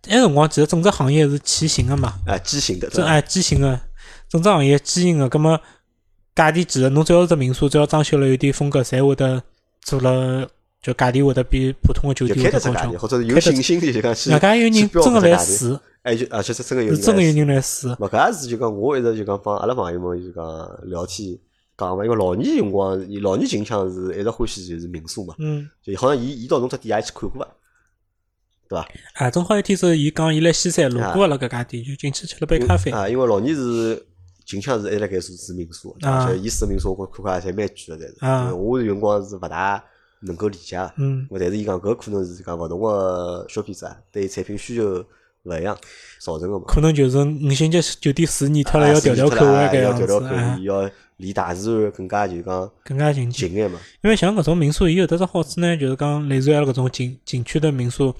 [0.02, 2.98] 对伐埃辰光其实整只行业是畸形个嘛，啊，畸形的，对伐？
[2.98, 3.80] 整哎畸形个，
[4.30, 5.58] 整只行业畸形个，葛么
[6.36, 9.42] 价钿其实侬只要是只民宿，只要装修了有点风格，侪会得
[9.84, 10.46] 做了，
[10.82, 12.92] 就价钿会得比普通的酒店会得高。
[13.00, 14.32] 或者是有信心的就讲去。
[14.32, 17.88] 外加有人真个搿只价钿，来试，哎，就而且是真个有人是真个有人来试。
[17.88, 20.44] 勿搿也是就讲，我一直就讲帮阿拉朋友们就讲
[20.88, 21.38] 聊天
[21.78, 27.48] 讲嘛，因为老年辰光，老年近腔是一直欢喜就是民宿嘛，嗯，就好像伊伊到侬只店也去看过伐，
[28.70, 28.88] 对伐？
[29.16, 32.92] 啊，正好一天是伊讲伊来西山路过了搿家店，就进去吃了杯咖啡。
[32.92, 34.06] 啊，因为老年是
[34.46, 38.54] 近腔是一直辣盖住住民宿，啊而且伊住民宿我看看也侪蛮贵个，侪啊是。
[38.54, 39.84] 我有辰光是勿大
[40.22, 40.94] 能够理解个。
[40.98, 45.04] 嗯，但是伊讲搿可能是讲勿同个消费者对产品需求
[45.44, 45.78] 勿一样
[46.20, 46.66] 造成个嘛。
[46.68, 53.80] 可能就是五星级酒店住腻脱了，啊要调调口味啊搿样子，要调调口哎味，要离大自然更加就讲更加近近眼嘛。
[54.02, 58.16] 因为像搿种民宿，伊有得只好处呢，就是讲类似于阿拉搿种景景区的民宿，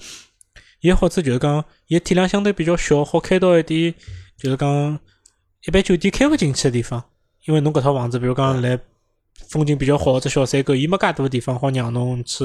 [0.80, 3.94] 伊个好处就是讲，伊个体量相对比较小，好开到一点，
[4.38, 4.98] 就是讲
[5.66, 7.02] 一般酒店开勿进去的地方。
[7.46, 8.78] 因为侬搿套房子，比如讲来
[9.48, 12.44] 风景比较好的只小山沟，伊没介大个地方好让侬去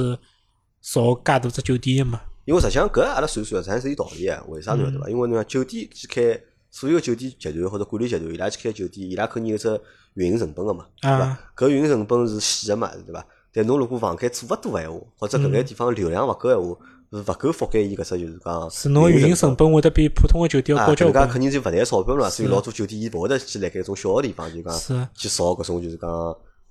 [0.82, 2.22] 造介大只酒店的嘛。
[2.50, 4.44] 因为实际上搿阿拉算算，实际上是有道理个。
[4.48, 5.08] 为啥侬晓得伐？
[5.08, 6.36] 因为侬讲酒店去开
[6.72, 9.80] 所有个酒店集团或者管理集团，伊拉去开酒店，伊拉肯定有只
[10.16, 11.40] 运营成本个嘛，对伐啊？
[11.56, 13.24] 搿运营成本是死个嘛，对伐？
[13.54, 16.76] 但侬如果房间做勿多闲话，或者搿眼地方流量勿够闲话，
[17.12, 21.14] 是勿够覆盖伊搿只就是讲是侬运营成本会得比普通个酒店要啊，高交关。
[21.14, 22.30] 搿能介肯定就勿赚钞票了嘛。
[22.32, 26.10] 所以老多酒店伊勿会得去辣盖种小个地方就讲是去造搿种就是讲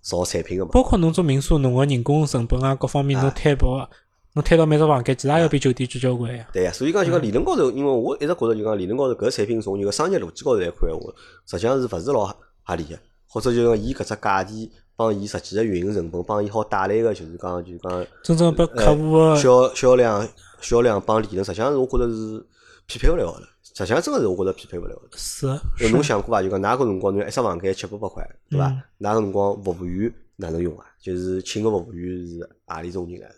[0.01, 0.73] 造产品个嘛。
[0.73, 3.89] 包括侬做民宿，侬个人工成本啊，各方面侬摊薄，
[4.35, 6.47] 侬推到每只房间，其实也要比酒店贵交关呀。
[6.53, 11.13] 对呀，所以讲就讲理论高头，因为我一直觉着就讲理论高头搿产品从一个商业逻辑高头来看闲话，
[11.47, 12.27] 实际上是勿是老
[12.63, 20.29] 合理个，或者就讲伊搿只价钿帮伊实际个运营成本，帮伊好带来个就是讲就是讲真正拨客户个销销量
[20.61, 22.45] 销量帮利润，实际上是我觉着是
[22.87, 23.41] 匹配勿了个。
[23.63, 25.09] 实际上真个是我觉着匹配勿了个。
[25.17, 25.47] 是
[25.91, 26.43] 侬想过伐？
[26.43, 28.67] 就讲㑚搿辰光侬一只房间七八百块，对伐？
[28.67, 30.85] 嗯㑚搿辰光服务员哪能用啊？
[31.01, 33.29] 就是请个服务员是何里种人来？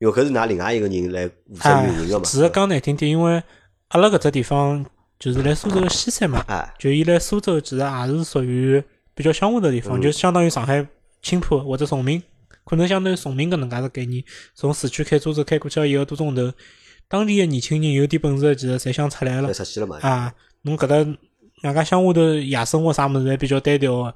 [0.00, 2.24] 因为搿是㑚另外一个人来负责哎运营个嘛。
[2.24, 3.40] 其实讲难听点，因为
[3.88, 4.84] 阿拉搿只地方
[5.18, 8.82] 就是来苏州个西山嘛，哎，就伊来苏州其实也是属于
[9.14, 10.84] 比较乡下的地方，嗯就相当于上海
[11.20, 12.22] 青浦或者崇明，
[12.64, 14.24] 可能相当于崇明搿能介个概念。
[14.54, 16.50] 从市区开车子开过去要一个多钟头，
[17.06, 19.98] 当地个年轻人有点本事的，其实侪想出来了出去了嘛。
[20.00, 20.32] 啊。
[20.62, 20.96] 侬搿搭
[21.62, 24.14] 外加乡下头夜生活啥物事还比较单调个，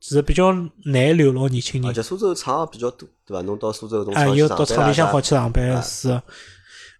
[0.00, 0.52] 其实比较
[0.84, 1.90] 难留牢年轻人。
[1.90, 3.42] 而且苏州厂比较多，对伐？
[3.42, 6.22] 侬到苏州搿种啊，厂又到厂里向好去上班啊是的。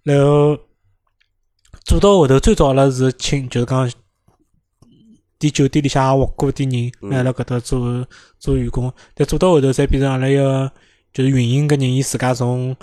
[0.02, 0.56] 然后
[1.84, 3.90] 做到后头最早阿拉是请，就是讲
[5.38, 8.06] 点酒店里向也活过点人嗯来辣搿搭做
[8.38, 10.70] 做员工，但做到后头才变成阿拉一个
[11.12, 12.74] 就是运营搿人，伊自家从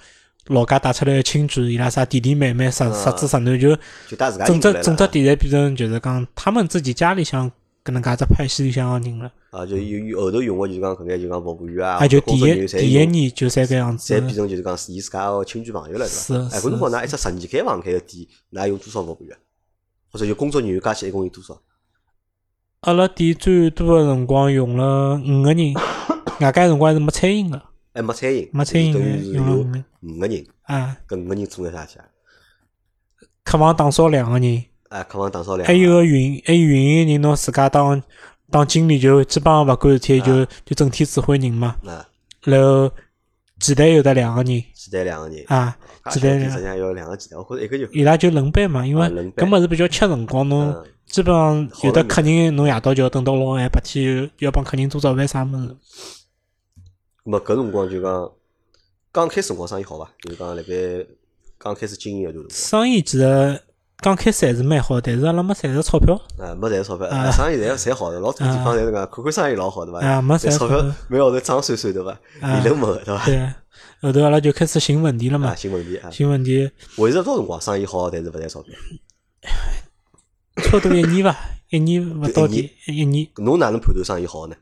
[0.47, 3.75] 老家带出来个亲眷，伊拉啥弟弟妹妹、侄啊侄子侄囡，就
[4.09, 7.51] 就带自家整只整只店侪变成就是讲他们自己家里向
[7.83, 9.31] 搿能介只派系里向个人了。
[9.51, 14.21] 啊，就有有后头用个就是讲搿眼就讲服务员啊，啊，就第一第一年就侪搿样子侪。
[14.21, 16.45] 变成就是讲是伊自家个亲眷朋友了，是伐？
[16.45, 19.37] 哎，是是搿辰光㑚一只十二间房开个店，㑚有多少服务员？
[20.11, 21.61] 或者有工作人员加起来一共有多少？
[22.81, 25.73] 阿拉店最多个辰光用了五个人，
[26.41, 27.61] 外加辰光还是没餐饮个，
[27.93, 32.05] 哎没餐饮，没餐饮就是等于是有用了五个五个人，啊，搿五个人做眼啥去啊？
[33.43, 37.99] 客房打扫两个人，哎，客房打扫两，还有个运还有运营人，侬自家当
[38.51, 41.75] 当经理就基本上勿管事体，就就整天指挥人嘛。
[41.83, 42.07] 啊，
[42.43, 42.91] 然后
[43.59, 45.75] 前台有得两个人前台两个人，啊，
[46.11, 55.75] 前台两店实际上要两个前台，或者一个就伊拉就轮班嘛，因为啊轮班搿物事比较吃辰光，侬嗯基本上有的客人侬夜到就要等到老晚，白天要帮客人做早饭啥物事。
[57.23, 58.31] 么搿辰光就讲
[59.11, 60.07] 刚开始辰光生意好伐？
[60.21, 60.73] 就是讲辣盖
[61.57, 63.59] 刚开始经营一段辰生意其实
[64.03, 66.19] 刚开始还是蛮好，但是阿拉没赚着钞票。
[66.35, 70.05] 光，啊，没赚钞票，生意侪侪好的，老多地方侪是个看看生意老好对伐？
[70.05, 72.11] 啊没赚钞票每个号头涨算算对伐？
[72.41, 73.25] 啊利润没个对伐？
[73.25, 73.53] 对，
[74.01, 78.75] 后头阿拉就开始寻问题了啊，嘛，寻问题啊，寻问题维持了多少辰光生意好，但是勿赚钞票？
[80.57, 81.35] 差不多一年伐，
[81.69, 84.55] 一年勿到一底，一年侬哪能判断生意好呢？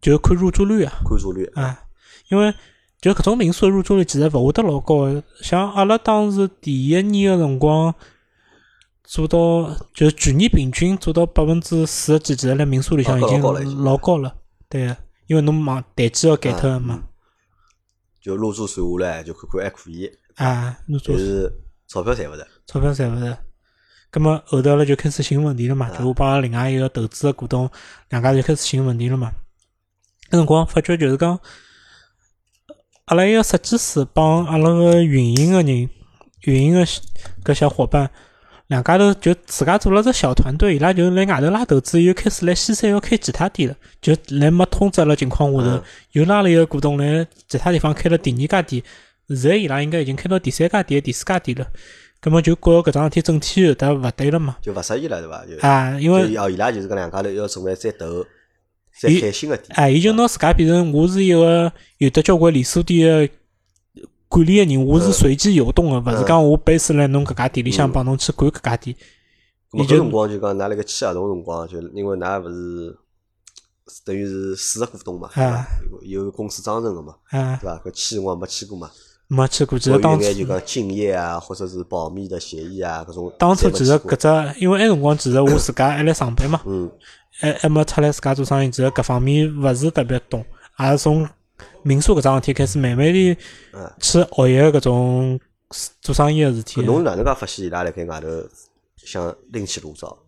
[0.00, 1.82] 就看入住率啊看入住率啊，
[2.28, 2.54] 因为
[3.00, 7.94] 就搿种民宿的入住率其实勿会得老高的，像阿拉当时第一年个辰光。
[9.02, 14.32] 做到就是全年平均做到百分之四十几，其实辣民宿里向哦已经老高了
[14.68, 17.02] 对个，因为侬忙淡季要改脱个嘛嗯，
[18.22, 21.52] 就入住算下来就看看还可以，啊，侬做但是
[21.88, 22.46] 钞票赚勿着。
[22.68, 23.36] 钞票赚勿着。
[24.12, 27.68] 葛么后头阿拉就开始寻问题了嘛，啊就我帮阿拉另外一个投资个股东，
[28.10, 29.32] 两家就开始寻问题了嘛。
[30.30, 31.36] 那辰光发觉就是讲，
[33.10, 35.88] 阿拉一个设计师帮阿拉个运营个人，
[36.42, 36.86] 运营个
[37.42, 38.08] 搿小伙伴，
[38.68, 48.80] 两家头就自家做了只小团队，伊拉就来外头拉投资，又开始来西山要开其他店了，就来没通知阿拉情况下头嗯，又拉了一个股东来其他地方开了第二家店，
[49.26, 51.66] 现在伊拉应该已经开到第三家店、第四家店了。
[52.20, 54.56] 葛么就觉着搿桩事体整体有得勿对了嘛？
[54.62, 55.44] 就勿适宜了，对伐？
[55.46, 58.24] 就啊，因为就哦，伊拉就是搿两家头要准备再投，
[59.00, 59.68] 再伊开新个店。
[59.78, 63.34] 啊，伊就拿自家变成我是一个有得交关连锁店个
[64.28, 68.94] 管理个人，我是随机游动个，勿是讲我 base 辣侬搿家店里向嗯帮侬去管搿家店。
[69.72, 72.98] 伊就辰光就讲，㑚辣盖签合同辰光，就因为㑚勿是
[74.04, 75.30] 等于是四个股东嘛？
[76.02, 77.82] 有有公司章程个嘛，啊对，伐？
[77.84, 78.90] 搿签辰光没签过嘛，
[79.26, 86.90] 没签过，其有实当初眼就讲竞业啊，或者是保密的协议啊，搿种当初其实搿只，因为埃辰光其实我自家还辣上班嘛，嗯
[87.38, 90.44] 还还没出来自家做生意，其实搿方面勿是特别懂，
[90.78, 91.28] 也是从
[91.82, 93.36] 民宿搿桩事体开始慢慢地
[93.72, 95.40] 嗯，去学习搿种
[96.00, 96.82] 做生意个事体。
[96.82, 98.28] 侬哪能介发现伊拉辣盖外头
[98.96, 100.18] 想另起炉灶？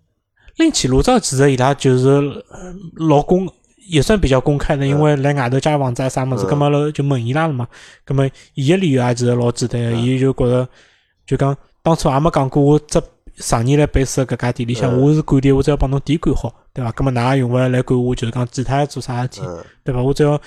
[0.56, 2.08] 另起炉灶，其实伊拉就是
[2.50, 3.48] 呃老公
[3.88, 7.66] 也算比较公开的，因为来外头借房子啊啥物事，嗯葛末了就问伊拉了嘛。
[8.04, 10.68] 葛末伊个理由也其实老简单伊就觉着
[11.26, 13.00] 就讲当初也没讲过我只
[13.38, 16.92] 常年来 base 搿家店里向，嗯我是管店，我只要帮侬店管好，对伐？
[16.92, 20.02] 葛末㑚也用勿来来管我，就是讲其他做啥事体，嗯对伐？
[20.02, 20.40] 我只要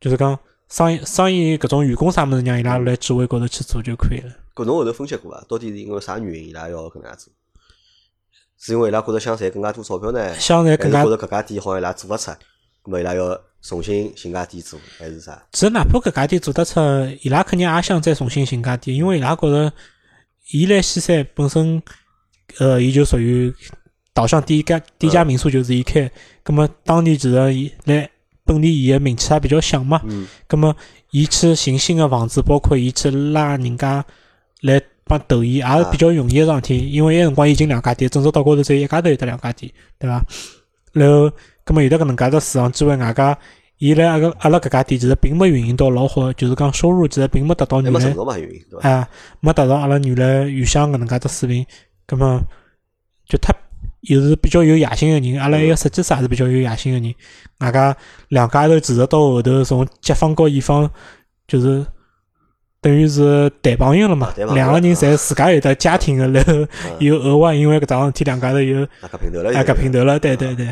[0.00, 4.32] 就是讲生意生意搿种员工啥物事，让伊拉来指挥高头去做就可以了。
[4.54, 5.44] 搿侬后头分析过伐？
[5.48, 7.32] 到底是因为啥原因伊拉要搿能样做？
[8.58, 10.34] 是因为伊拉觉着想赚更加多钞票呢？
[10.38, 12.36] 想赚更加觉着搿家店好像伊拉做勿出，咾
[12.84, 15.42] 么伊拉要重新寻家店做，还是啥？
[15.52, 16.80] 其实哪怕搿家店做得出，
[17.20, 19.72] 伊拉肯定也想再重新寻家店，因为伊拉觉着
[20.52, 21.82] 伊来西山本身，
[22.58, 23.52] 呃，伊就属于
[24.12, 26.10] 岛上第一家第一家民宿就是伊开，
[26.46, 28.08] 那么当地其实伊来
[28.44, 30.74] 本地伊个名气也比较响嘛，嗯葛么
[31.10, 34.04] 伊去寻新个房子，包括伊去拉人家
[34.60, 40.24] 来帮投伊，也是比较容易个桩事体，因为埃辰光已经两家店，正式到高头只有一家头有得两家店，对伐？
[40.92, 41.30] 然后，
[41.66, 43.36] 那么有得搿能介只市场机会，外加
[43.78, 47.98] 伊来阿个阿拉搿家店其实并没运营到老好，就是讲收入其实并没达到原来
[48.80, 49.08] 还
[49.40, 51.66] 没达到阿拉原来预想搿能介只水平。
[52.06, 52.42] 葛么
[53.26, 53.54] 就他
[54.02, 57.14] 又是比较有野心个人，阿拉一个设计师也是比较有野心个人，
[57.58, 57.96] 外加
[58.28, 60.90] 两家头其实到后头从甲方和乙方
[61.46, 61.86] 就是。
[62.84, 70.68] 等于是谈朋友了嘛两个人侪自家有得家庭个，然后嗯又额外因为搿桩事体，两家头又大家平头了，哎搿平头了，对对对。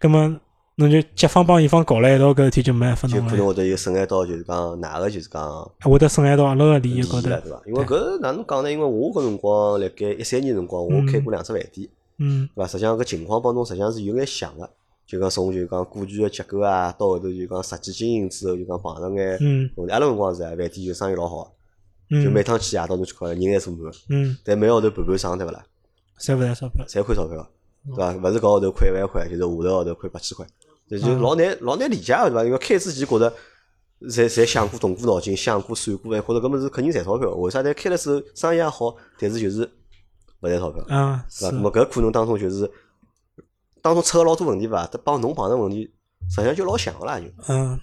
[0.00, 0.40] 咁么
[0.76, 7.28] 侬就甲方帮乙方搞了一道，搿事体就没办法就弄了，可能会得有损害到就是讲哪个就是讲会得损害到阿拉个利益利高头。
[7.28, 7.62] 对伐？
[7.66, 8.72] 因为搿哪能讲呢？
[8.72, 12.66] 因为我搿辰光辣盖一三年辰光，我开过两只饭店，嗯对伐？
[12.66, 14.68] 实际上搿情况帮侬实际上是有眼像个，
[15.06, 19.92] 就讲从就讲股权个结构啊，到后头就讲实际经营之后，就讲碰着眼嗯问题。
[19.92, 21.44] 阿拉辰光是啊，饭店就生意老好
[22.08, 25.62] 个，就嗯每趟去夜到侬去看，人还坐满，嗯，但每个号头盘盘上对勿啦？
[26.18, 26.84] 赚勿赚钞票？
[26.86, 27.46] 侪亏钞票，
[27.86, 28.12] 对伐？
[28.12, 30.46] 勿是搿号头亏一万块，就是下头号头亏八千块，
[30.88, 32.44] 就就嗯老难老难理解个对伐？
[32.44, 33.30] 因为开之前觉着，
[34.02, 37.30] 侪侪想过动过脑筋，想过算过，哎，觉着搿么是肯定赚钞票。
[37.30, 37.62] 为啥？
[37.62, 39.62] 但开了之后生意也好，但是就是
[40.40, 42.70] 勿赚钞票，嗯，是对伐？，咾么搿可能当中就是
[43.80, 44.88] 当中出个老多问题伐？
[45.04, 45.90] 帮侬碰着问题，
[46.30, 47.26] 实际上就老像个啦就。
[47.48, 47.78] 嗯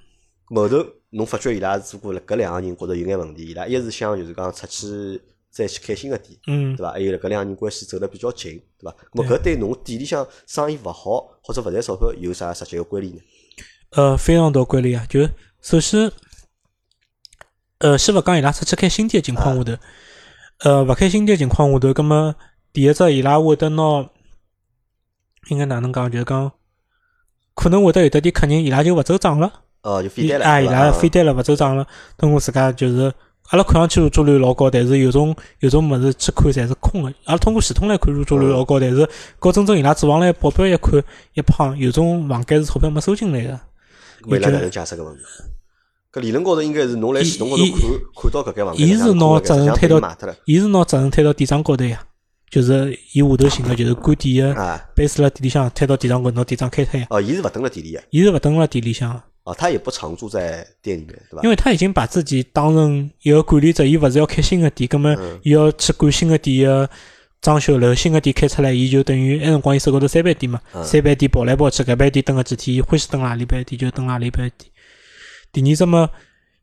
[0.52, 6.92] 后头侬发觉伊拉做过了搿两个人觉着有眼问题，伊拉一是想就是讲出去再去开新个店，嗯对伐？
[6.92, 8.96] 还有了搿两个人关系走得比较近，对伐？
[9.12, 13.22] 咾么搿对侬店里向生意勿好或者勿赚钞票有啥实际个关联呢？
[13.92, 15.06] 呃，非常大关联啊。
[15.10, 15.28] 就
[15.62, 16.12] 首先，
[17.80, 19.78] 呃，先勿讲伊拉出去开新店个情况下头，
[20.60, 22.36] 呃，勿开新店个情况下头，葛么
[22.72, 24.08] 第一只伊拉会得拿，
[25.50, 26.12] 应该哪能讲？
[26.12, 26.52] 就是讲，
[27.56, 33.12] 可能会得有得点客人伊拉就勿走账了，哦，就飞单了，伊哎，伊拉飞单了勿走账了，通过自家就是。
[33.50, 37.10] 阿拉看上去入住率老高，但是有种有种物事去看侪是空个。
[37.26, 39.08] 阿拉通过系统来看入住率老高，但是
[39.40, 43.60] 搞真正伊拉住房来报表一看一碰，有种房间是钞票没收进来个。
[44.24, 45.22] 咾么伊拉哪能解释搿问题？
[46.12, 47.80] 搿理论高头应该是侬来系统高头伊看
[48.22, 50.02] 看到搿间房间，伊是拿责任推到
[50.46, 52.04] 伊是拿责任推到店长高头呀，
[52.50, 54.80] 就是伊下头寻个就是关店个啊。
[54.96, 57.08] base 辣店里向推到店长高头，拿店长开脱呀。
[57.10, 61.42] 哦，伊是勿蹲辣店里个，伊是勿蹲辣店里向，哦，他也不常住在店里面，对伐？
[61.44, 66.88] 因为他已经把自己当成一个管理者，伊勿是要开新的店，葛么嗯伊要去管新的店个
[67.42, 74.70] 装修，然后新的店开出来，伊就等于埃辰光伊手高头三百店嘛，嗯三百店跑来跑去，搿百店蹲个几天，伊欢喜蹲哪里班店就蹲哪里班店。
[75.52, 76.08] 第二只么，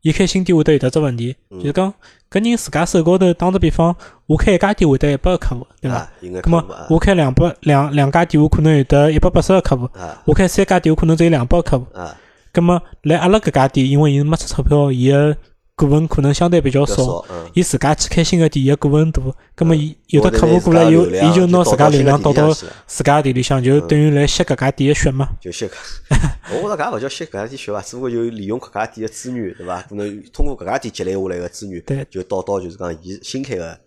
[0.01, 1.93] 伊开新店会得有得只问题，嗯就是讲
[2.29, 3.93] 搿人自家手高头打个比方，
[4.27, 5.97] 我开一家店会得一百个客户，对伐？
[5.97, 11.85] 啊，应该咁么可能啊我开两百两两家店，我可能有得一百八十个客户；啊我开三家店，我可能只有两百个客户。
[11.93, 12.15] 啊，
[12.57, 15.37] 咁么来阿拉搿家店，因为伊没出钞票，伊个
[15.75, 17.23] 股份可能相对比较少。
[17.53, 19.21] 伊自家去开新个店，伊个股份大，
[19.55, 22.51] 咁么伊有的客户过来，拿有伊就拿自家流量导到
[22.87, 25.29] 自家店里向，就等于来吸搿家店个血嘛。
[25.39, 25.71] 就吸搿，
[26.49, 29.79] 我觉着搿也勿叫吸搿家店血伐，只不过就利用搿家店个资源，对伐？
[29.83, 33.77] 可能通过搿家店积累下来个资源对，就导到就是讲伊新开个，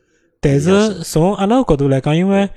[0.40, 2.48] 但是从阿拉个角度来讲，因为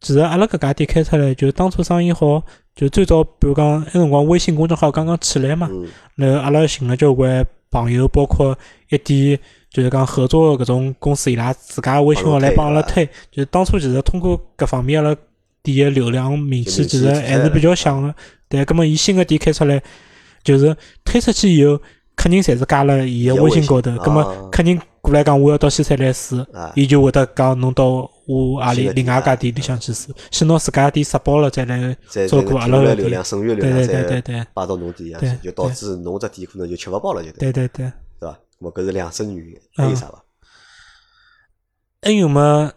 [0.00, 2.42] 其实阿拉搿家店开出来，就是当初生意好，
[2.74, 5.86] 就最早比如讲那辰光微信公众号刚刚起来嘛，嗯
[6.16, 8.56] 然后阿拉寻了交关朋友，包括
[8.88, 9.38] 一点
[9.70, 13.06] 就是讲合作的搿种公司，伊拉自家微信号来帮阿拉推。
[13.30, 15.16] 就是当初其实通过搿方面，阿拉
[15.62, 18.14] 店个流量名气其实还是比较响个。
[18.48, 19.80] 对，葛末伊新个店开出来，
[20.42, 21.76] 就是推出去以后，
[22.16, 31.96] 客人侪是加了伊个微信高头伊，个微信葛末啊客人过来讲我要到西餐来试，啊，伊就会得讲侬到我阿里另外一家店里向去试，先拿自家店杀爆了再来。
[32.08, 37.92] 再照顾阿拉个流量、剩余流量对对对对再对摆到侬店里向去，就导致侬只店可能就吃勿饱了，就对，对对对。
[38.20, 38.34] 对伐？
[38.34, 40.24] 咾么搿是两只原因，还有啥伐？
[42.02, 42.72] 还有么？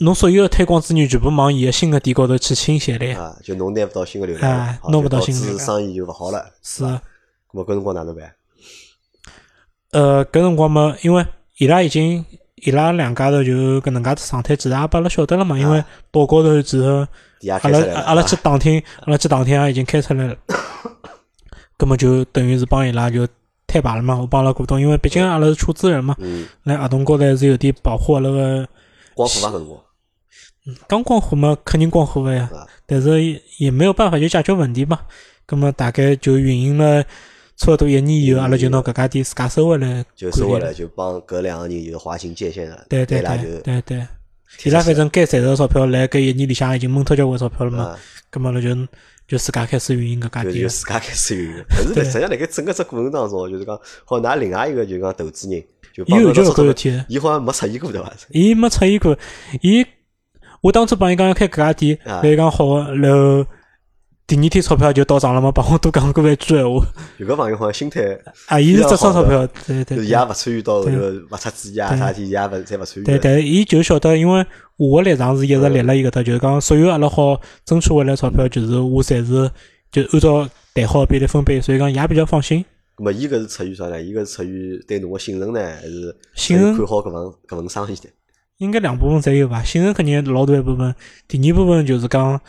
[0.00, 3.20] 侬所有的推广资源全部往伊个新个店高头去倾斜了呀。
[3.20, 6.90] 啊，就侬拿勿到新个流量哎了，好拿不到新流量致生意就勿好了，是伐？
[6.90, 7.00] 咾
[7.52, 8.34] 么搿辰光哪能办？
[9.92, 11.24] 呃，搿辰光嘛，因为
[11.58, 12.24] 伊拉已经
[12.62, 15.58] 伊拉两家头就搿能介子状态，其实也拨阿拉晓得了嘛。
[15.58, 16.84] 因为啊岛高头其实
[17.50, 20.36] 阿拉阿拉去打听，阿拉去打听也已经开出来了。
[21.76, 23.26] 葛么就等于是帮伊拉就
[23.66, 28.66] 摊牌了嘛，我帮阿拉股东，因为毕竟阿拉是出资人嘛，嗯，辣合同高头还是有点保护阿拉个。
[29.14, 29.80] 光复伐搿辰光
[30.88, 35.00] 刚光火嘛，肯定光火个呀啊，但是也也没有办法就解决问题嘛。
[35.44, 37.04] 葛么大概就运营了
[37.56, 40.72] 差不多一年以后，阿拉就拿搿家店自家收回来就收回来。
[40.74, 44.06] 就帮搿两个人就划清界限了，对对对对对，
[44.64, 47.84] 伊拉反正该赚着个钞票，来搿一年里向已经闷脱交关钞票了嘛。
[47.84, 47.98] 啊，
[48.30, 48.68] 葛么阿拉就
[49.26, 50.68] 就自家开始运营搿家店就店。
[50.68, 51.64] 自家开始运营。
[51.94, 58.12] 但是实际上辣盖整个只过程当中，就是讲，好拿另外一个就是讲投资人，就伊有交搿关事体，伊好像没出现过对伐？
[58.30, 59.18] 伊没出现过。
[59.62, 59.84] 伊
[60.60, 63.46] 我当初帮伊讲要开搿家店，啊伊讲好个，然后
[64.26, 66.84] 第二天钞票就到账了嘛，帮我多讲过一句闲话。
[67.18, 74.44] 有个朋友好像心态啊，伊是只收钞票，对对就伊也勿参与到后头勿出主意啊啥体，伊也勿侪勿参与对，但是伊就晓得，因为
[74.76, 79.48] 我个立场是一直立辣伊搿搭，就是讲所有阿拉好争取回来钞票，就是我侪是
[79.92, 82.64] 就按照谈好的比例分配，所以讲伊也比较放心。
[82.96, 84.02] 咁么伊搿是出于啥呢？
[84.02, 88.10] 伊搿是出于对侬个信任呢，还是信任看好搿份搿份生意呢？
[88.58, 90.92] 应该两部分侪有吧，信任肯定老大一部分。
[91.28, 92.40] 第二部分就是讲，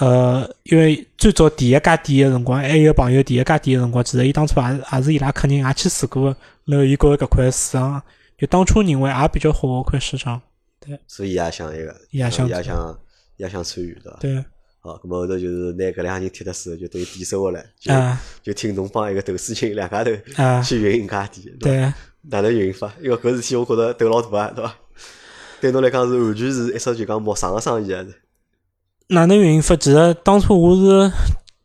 [0.00, 8.02] 呃，因为最早第一家店个辰光，还有朋友第一家店个辰光，其实伊当初也是也是伊拉客人也去试过的，然后伊觉着搿块市场，
[8.36, 10.40] 就当初认为也比较好个块市场。
[10.80, 12.98] 对所以伊也想一个，也想也想
[13.36, 14.18] 也想参与，对伐？
[14.20, 14.44] 对，
[14.80, 21.60] 好，咁么后头就是拿搿两个人踢得死，就等于抵收下来，就啊就听侬帮一个投资人两家头啊，去运营家店，伐？
[21.60, 21.92] 对。
[22.26, 22.92] 哪能运营法？
[23.02, 24.74] 因为搿事体我觉着头老大啊，对伐？
[25.60, 28.14] 对侬来讲是完全是一只就讲陌生个生意啊，是
[29.08, 29.76] 哪能运营法？
[29.76, 31.12] 其实当初我是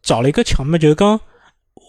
[0.02, 1.20] 找了一个墙嘛，就是讲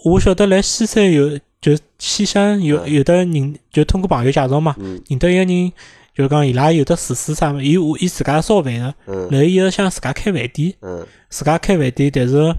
[0.04, 5.72] 我晓得来西山有，就是西山有嗯有的人，就通过朋友介绍嘛，嗯认得一个人，
[6.14, 12.56] 就是讲伊拉有的厨师啥嘛，伊伊自家烧饭个，嗯然后伊是想自家开饭店，嗯自家开饭店，但是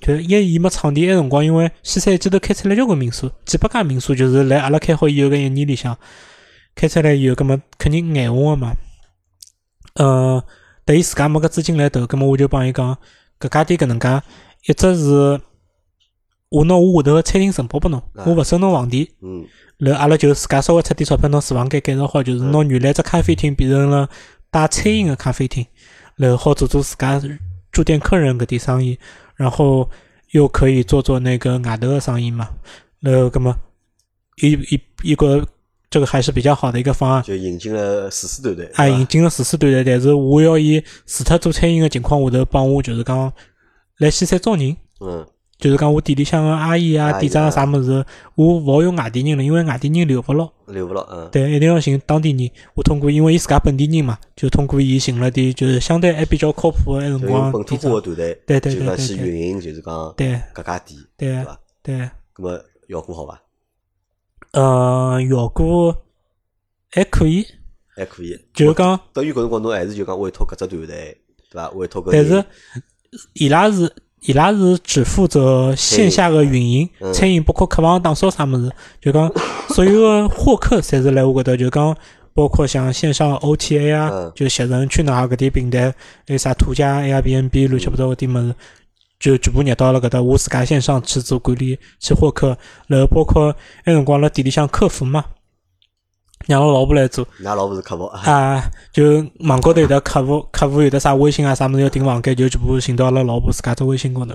[0.00, 5.96] 就一伊没场地，埃辰光因为西山一记头开出来交关民宿，几百家民宿，就是来阿拉开好以后个一年里向
[6.74, 8.72] 开出来以后，葛么肯定眼红个嘛。
[9.94, 10.42] 呃，
[10.84, 12.96] 但伊自家没搿资金来投，葛么我就帮伊讲，
[13.38, 14.22] 搿家店搿能介，
[14.66, 15.40] 一只是
[16.48, 19.46] 我拿我下头个餐厅承包拨侬，啊我勿收侬房钿，嗯
[19.78, 24.08] 然后阿拉就自家稍微出点钞票，拿厨房间改造好，就是拿原来只咖啡厅变成了
[24.50, 25.66] 带餐饮个咖啡厅，
[26.16, 27.20] 然后好做做自家
[27.72, 28.98] 住店客人搿点生意，
[29.36, 29.88] 然后
[30.32, 32.48] 又可以做做那个外头个生意嘛。
[33.00, 33.56] 然后葛么，
[34.42, 35.46] 一一一个
[35.90, 37.22] 这个还是比较好的一个方案。
[37.22, 43.32] 就引进了厨师团队，啊，引进了厨师团队，但是我要以除脱做餐饮个情况下头帮我就是讲
[43.98, 44.76] 来西山招人。
[45.00, 45.26] 嗯
[45.58, 48.02] 就是讲我店里向个阿姨啊、店长啊啥物事，
[48.34, 50.50] 我勿好用外地人了，因为外地人留勿牢。
[50.68, 52.50] 留勿牢，嗯对，一定要寻当地人。
[52.74, 57.76] 我通过，因为伊自家本地人嘛，就通过伊寻了点就是相对还比较靠谱个埃辰光用本土。
[57.76, 61.60] 化个团队，对对就讲去对对对运营，就是讲对搿家店，对对伐？
[61.82, 61.94] 对，
[62.34, 63.42] 咁么效果好伐？
[64.52, 65.96] 呃，效果
[66.90, 67.46] 还可以，
[67.94, 71.18] 还可以，就是讲，等于搿辰光侬还是就讲委托搿只团队，对
[71.52, 71.70] 伐？
[71.70, 72.44] 委托搿但是
[73.34, 73.92] 伊拉是
[74.22, 77.12] 伊拉是只负责线下个运营，嗯。
[77.12, 78.70] 餐饮包括客房打扫啥物事，
[79.00, 79.32] 就讲
[79.68, 81.96] 所有个获客侪是来我搿搭，就讲
[82.34, 84.32] 包括像线上 OTA 啊，嗯。
[84.34, 85.94] 就携程、去哪儿搿点平台，
[86.26, 88.54] 还有啥途家、Airbnb 乱七八糟搿点物事。
[89.20, 92.56] 就全部捏到了搿搭，我自家线上去做管理，去获客，
[92.88, 93.54] 然后包括
[93.84, 95.22] 埃辰光辣店里向客服嘛，
[96.46, 104.34] 让我老婆来做，㑚老婆是客服，啊，就网高头有的客服，客服有的啥微信啊啥物事要订房间，就全部寻到阿拉老婆自家只微信高头。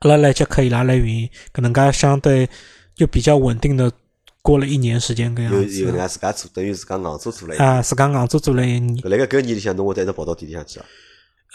[0.00, 2.48] 阿拉来接客，伊拉来运营，搿能介相对
[2.94, 3.92] 就比较稳定的
[4.40, 5.66] 过了一年时间搿样子。
[5.68, 7.68] 介自家做，等于自家硬做做了一年。
[7.68, 10.86] 啊，自家硬做做了一年，搿辣盖搿年里向，侬会得一直跑到店里向去啊，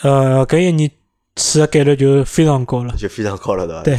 [0.03, 0.91] 呃，搿一年
[1.35, 2.95] 去的概率就非常高了。
[2.95, 3.83] 就非常高了，对伐？
[3.83, 3.97] 对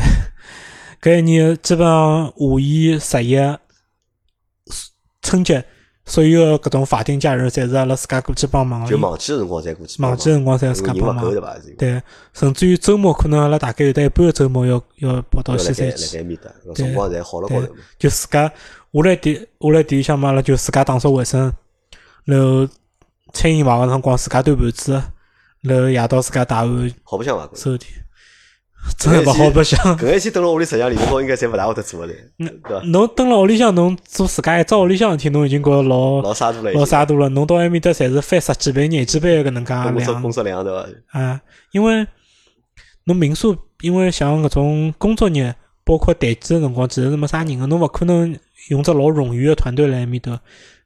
[1.00, 3.36] 搿一年基本上五一、十一、
[5.20, 5.62] 春节，
[6.06, 8.90] 所有搿种法定假日，侪是阿拉自家过去帮忙的。
[8.90, 11.34] 就忙季个辰光再过去帮忙，忙季辰光侪自家帮忙。
[11.76, 16.38] 对甚至于周末可能阿拉大概有得一半个周末要要跑到西山去，
[16.74, 17.68] 辰光侪好了高头嘛。
[17.98, 18.52] 就自家下
[19.02, 21.52] 来店我来店里向嘛，阿拉就自家打扫卫生，
[22.24, 22.66] 然后
[23.32, 25.02] 餐饮忙个辰光自家端盘子，
[25.64, 27.46] 然后夜到自家打碗好白相伐？
[27.46, 27.90] 搿收店，
[28.98, 29.78] 真的勿好白相。
[29.96, 32.84] 搿一期蹲辣屋里，实际上里头应该侪勿大会得做个嘞，嗯对伐？
[32.84, 37.28] 侬蹲辣屋里向，侬做自家一只屋里向事体，侬已经觉着老老洒脱了，老洒脱了。
[37.30, 41.18] 侬到埃面搭侪是翻十几倍、廿几倍个搿能介量工作工作量对伐？
[41.18, 41.40] 啊，
[41.72, 42.06] 因为
[43.04, 48.38] 侬民宿，因为像搿种工作日，包括淡季个辰光，其实是没啥人个，侬勿可能
[48.68, 50.38] 用只老冗余个团队辣埃面搭，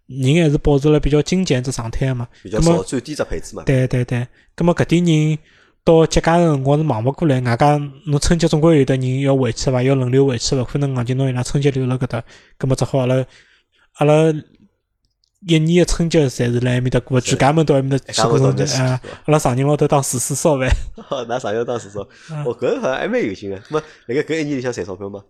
[0.08, 2.26] 人还是保持了比较精简只状态个嘛。
[2.42, 3.62] 比较少，最低只配置嘛。
[3.64, 5.38] 对对对，葛末搿点人
[5.84, 12.24] 到节假日辰光是忙勿过来，外加侬春节总归有得人要回去伐，要轮流回去，勿可能硬劲侬伊拉春节留辣搿搭，
[12.56, 13.24] 葛末只好阿拉
[13.94, 14.32] 阿拉
[15.46, 20.68] 一年的春节侪是辣埃面搭过，是全家门到埃面搭一家门到那去过春节啊，阿拉上 人老头当厨师烧饭。
[20.96, 23.62] 㑚上要当时说，啊哦，搿好像还蛮有劲个。
[23.68, 25.22] 那么辣盖搿一年里向赚钞票吗？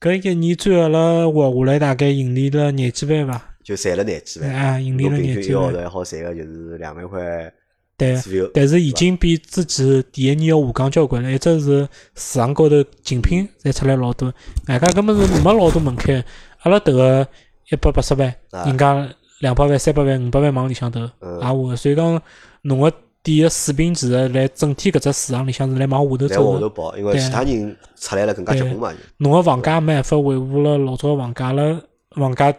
[0.00, 3.53] 搿一年最后阿拉活下来大概盈利了廿几万伐？
[3.64, 5.78] 就赚了廿几万，啊，盈利了廿几万平均一个号头。
[5.78, 7.52] 还好赚个就是两万块
[7.96, 8.20] 对。
[8.52, 11.32] 但是已经比之前第一年要下降交关了。
[11.32, 14.32] 一只是市场高头竞品侪出来老多，
[14.68, 16.22] 外加根本是没老多门槛。
[16.60, 17.26] 阿拉投个
[17.70, 19.08] 一百八十万，啊人家
[19.40, 21.76] 两百万、三百万、五百万往里向投，嗯也下。
[21.76, 22.20] 所以讲
[22.62, 22.92] 侬个
[23.22, 26.50] 店个水平其实来整体搿只市场里向是来往下头来走的。
[26.50, 28.92] 往头跑，因为其他人出来了更加结棍嘛。
[28.92, 32.54] 就侬个房价没办法维护了老早个房价了，房价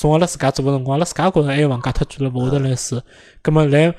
[0.00, 3.02] 从阿拉自家做个辰光，阿拉自家觉着哎房价太贵了，勿会得来试。
[3.42, 3.92] 葛末来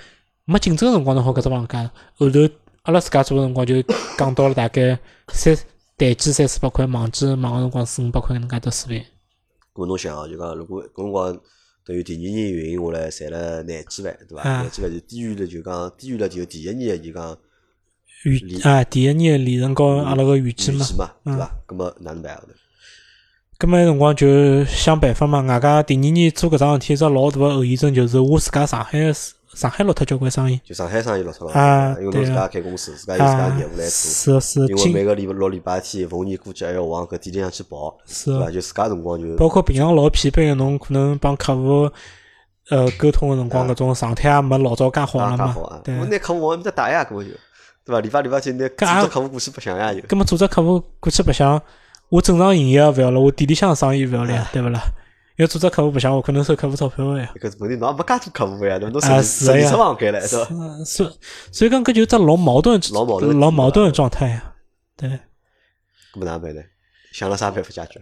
[0.45, 2.39] 没竞争个辰光，侬好搿只房价，后头
[2.83, 3.83] 阿拉自家做个辰光就
[4.17, 4.97] 降到了大概
[5.33, 5.53] 三
[5.97, 9.05] 台机三四百块，旺季忙个辰光四五百块搿能介只水平。
[9.73, 11.37] 搿侬想啊，就讲如果搿辰光
[11.85, 14.49] 等于第二年运营下来赚了廿几万，对伐？
[14.49, 17.37] 啊廿几万就低于了就讲低于了就第一年个就讲
[18.23, 20.85] 预啊，第一年利润高阿拉个预期嘛。
[21.25, 21.51] 对嗯伐？
[21.65, 22.41] 葛末哪能办？
[23.59, 28.97] 葛末辰光就想办法嘛，外加第二年做搿桩事体，只老大个后遗症就是我自家上海
[29.53, 34.39] 上海落脱交关生意就上海生意落脱了，啊因为侬自家开公司，自家有自家啊业务来，做。
[34.39, 38.49] 是是因为经每个礼拜六礼拜天逢年过节还要往搿店里向去跑，是对伐？
[38.49, 41.91] 就自家辰光就包括平常老疲惫个，侬可能帮客户
[42.69, 45.53] 呃沟通个辰光，搿种状态也没老早介好了嘛。
[45.83, 47.31] 对我，拿客户往面搭打呀，搿么就
[47.83, 47.99] 对伐？
[47.99, 49.99] 礼拜礼拜天拿搿也组织客户过去白相呀就。
[50.03, 51.61] 搿么组织客户过去白相，
[52.09, 54.81] 我正常营业也勿要了，我店里向生意勿要了呀，对勿啦？
[55.37, 57.31] 因为组织客户白相，我可能收客户钞票个呀。
[57.39, 60.47] 搿问题侬也没介多客户呀，侬是呀十房间了，是伐？
[60.51, 61.09] 嗯，所
[61.51, 64.53] 所以讲搿就只老矛盾、老矛盾老矛盾个状态呀。
[64.97, 65.07] 对，
[66.13, 66.61] 搿么哪能办呢？
[67.13, 68.01] 想了啥办法解决？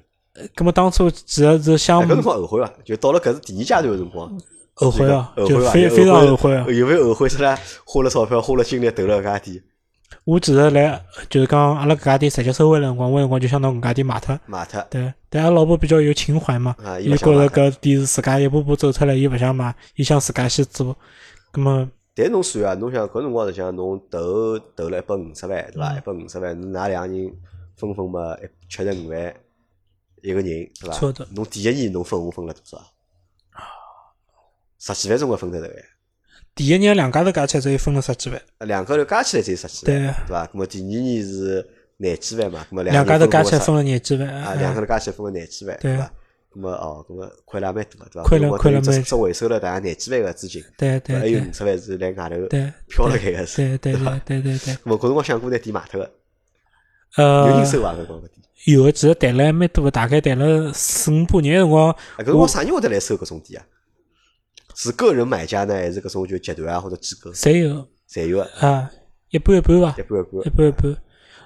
[0.55, 2.73] 葛末当初其实是想哎，搿辰光后悔伐？
[2.83, 4.39] 就到了搿是第二阶段个辰光，
[4.73, 5.61] 后悔啊，后悔伐？
[5.61, 6.65] 就非非常后悔啊。
[6.69, 9.61] 有没有后悔出来花了钞票、花了精力投了搿家店
[10.23, 14.39] 我其实来就是讲阿拉搿家店直接收回来辰光，我辰光就想拿搿家店卖脱。
[14.45, 14.81] 卖脱？
[14.89, 20.95] 对，但阿拉老婆比较有情怀嘛，啊，伊伊觉着搿店是自家一步步走出来，伊勿想卖，伊想自家先做。
[21.51, 25.93] 葛么但侬算啊，侬想搿辰光实际上侬投投了一百五十万，对伐？
[25.93, 27.33] 嗯一百五十万，侬㑚两个人
[27.75, 29.35] 分分嘛，一七十五万
[30.23, 31.25] 一个人，对伐？
[31.35, 32.83] 侬第一年侬分红分了多少？
[34.79, 35.73] 十几万总归分得头个，
[36.57, 40.45] 第一年两家头加起来只有分了十几万，啊两个头加起来只有十几万，对对伐？
[40.47, 41.65] 咁么第二年是
[41.97, 44.27] 廿几万嘛，咁么两个家头加起来分了了廿几万。
[44.27, 46.11] 啊，哎两家头加起来分了廿几万，对对伐？
[46.55, 48.23] 咁么哦，咁么亏了也蛮多个，对伐？
[48.23, 54.73] 亏了亏了蛮只只回收了大概廿几万个资金，对对还有五十万是辣外头对飘了开个是，对对对伐对对对对。
[54.73, 56.11] 咁么搿辰光想过拿店卖脱个，
[57.17, 57.93] 有呃人，收伐？
[57.93, 61.91] 搿辰光搿店，有个其实谈了还蛮多的，大概谈了四五把年辰光。
[61.91, 63.65] 啊搿辰光啥人会得来收搿种店啊？
[64.79, 68.43] 是个人买家呢，还是搿种就集团啊或者机构侪有侪有个？
[68.59, 68.91] 啊，
[69.31, 70.49] 一半一半伐一，半一半一。
[70.51, 70.97] 半一半。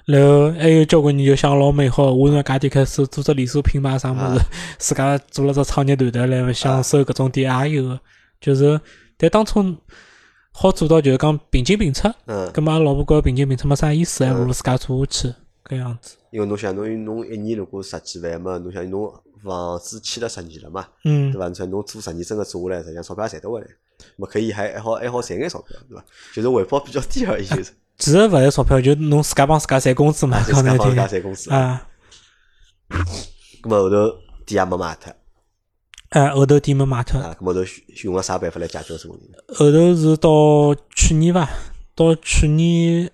[0.04, 4.44] 然后还有交关人就想老美好，我从家店开始做只连锁品牌啥物啊事，
[4.76, 8.00] 自家做了只创业团队来想收搿种店也有的，
[8.38, 8.78] 就是
[9.16, 9.64] 但当初
[10.50, 16.16] 好做到就是讲平进平出，嗯，葛末阿拉老婆觉着平进平出没啥意思，还不嗯如自家做下去搿样子。
[16.32, 19.10] 因为侬想，侬侬一年如果十几万嘛，侬想侬
[19.42, 21.46] 房子签了十年了嘛，嗯对，伐？
[21.46, 23.66] 侬想侬做十年真个做下来，实际上钞票也赚得回来，
[24.16, 26.04] 么可以还还好还好赚眼钞票，对伐？
[26.34, 31.50] 就是回报比较低而已，就是其实勿是钞票，就侬自家帮自家赚工资嘛，就自家帮自讲难听家赚工资。
[31.50, 31.88] 啊。
[33.62, 35.14] 咁么后头店也没卖脱
[36.10, 37.60] 哎，后头店没卖脱，啊，咁后头
[38.04, 39.38] 用了啥办法来解决这个问题呢？
[39.54, 41.48] 后头是到去年伐，
[41.94, 43.10] 到去年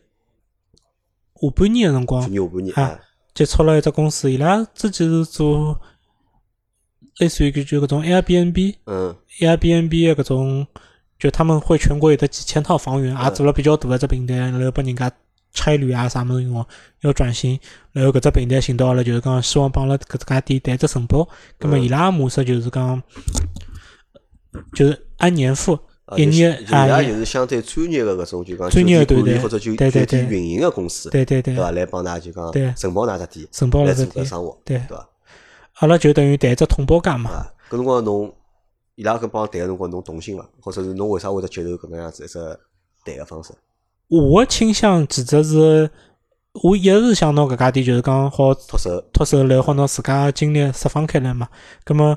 [1.34, 3.00] 下半年个辰光去，年下半年啊啊，
[3.34, 5.80] 接触了一只公司，伊拉之前是做
[7.18, 9.14] 类似于就搿种 Airbnb、嗯。
[9.40, 10.66] Airbnb 的搿种，
[11.18, 15.10] 就他们会全国有的几千套房源，也嗯做了比较大的一只平台，然后拨人家
[15.52, 16.64] 差旅啊啥物事用，
[17.02, 17.58] 要转型，
[17.92, 23.02] 然后搿只平台寻到阿拉就是讲希望帮阿拉搿家店谈只承包，葛末嗯伊拉模式就是讲，
[24.74, 30.06] 就是按年付，啊，一年啊伊拉就是相对专业的搿种就讲专业的酒店管理或者就对对对。
[30.06, 31.54] 酒店运营个公司，对对对。
[31.54, 31.70] 对，伐？
[31.70, 32.72] 来帮㑚就讲对。
[32.76, 34.78] 承包㑚只店，承包来做搿生活，对。
[34.78, 35.08] 对伐？
[35.78, 37.30] 阿拉就等于谈只统包价嘛。
[37.30, 38.32] 啊，搿辰光侬
[38.96, 40.44] 伊拉搿帮谈个辰光侬动心伐？
[40.60, 42.38] 或者是侬为啥会得接受搿能样子一只
[43.04, 43.52] 谈个方式？
[44.08, 45.90] 我个倾向其实是，
[46.64, 51.48] 我一直想拿搿家店就是讲好脱手脱手，然后好拿自家的精力释放开来嘛。
[51.84, 52.16] 葛么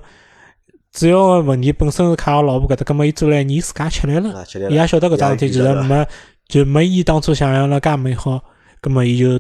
[0.91, 6.07] 主要个问题本身是卡我老婆搿搭，葛么伊做了一年自家吃来了，伊也晓得搿桩事体其实没
[6.47, 8.43] 就没伊当初想象了介美好，
[8.81, 9.39] 葛么伊就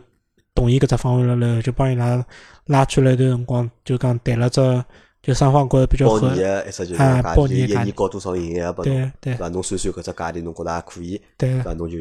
[0.53, 2.25] 同意搿只方案了，然后就帮伊拉
[2.65, 4.85] 拉出来一段辰光，就讲谈了只
[5.21, 6.35] 就双方觉着比较合包年，
[6.71, 7.47] 价钿，一包
[7.83, 9.47] 年交多少营业额拨侬，对伐？
[9.49, 11.73] 侬算算搿只价钿，侬觉着还可以，对对，伐？
[11.73, 11.97] 侬就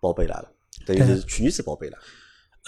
[0.00, 0.48] 包拨伊拉了，
[0.86, 1.98] 等于对是去年子包拨伊拉，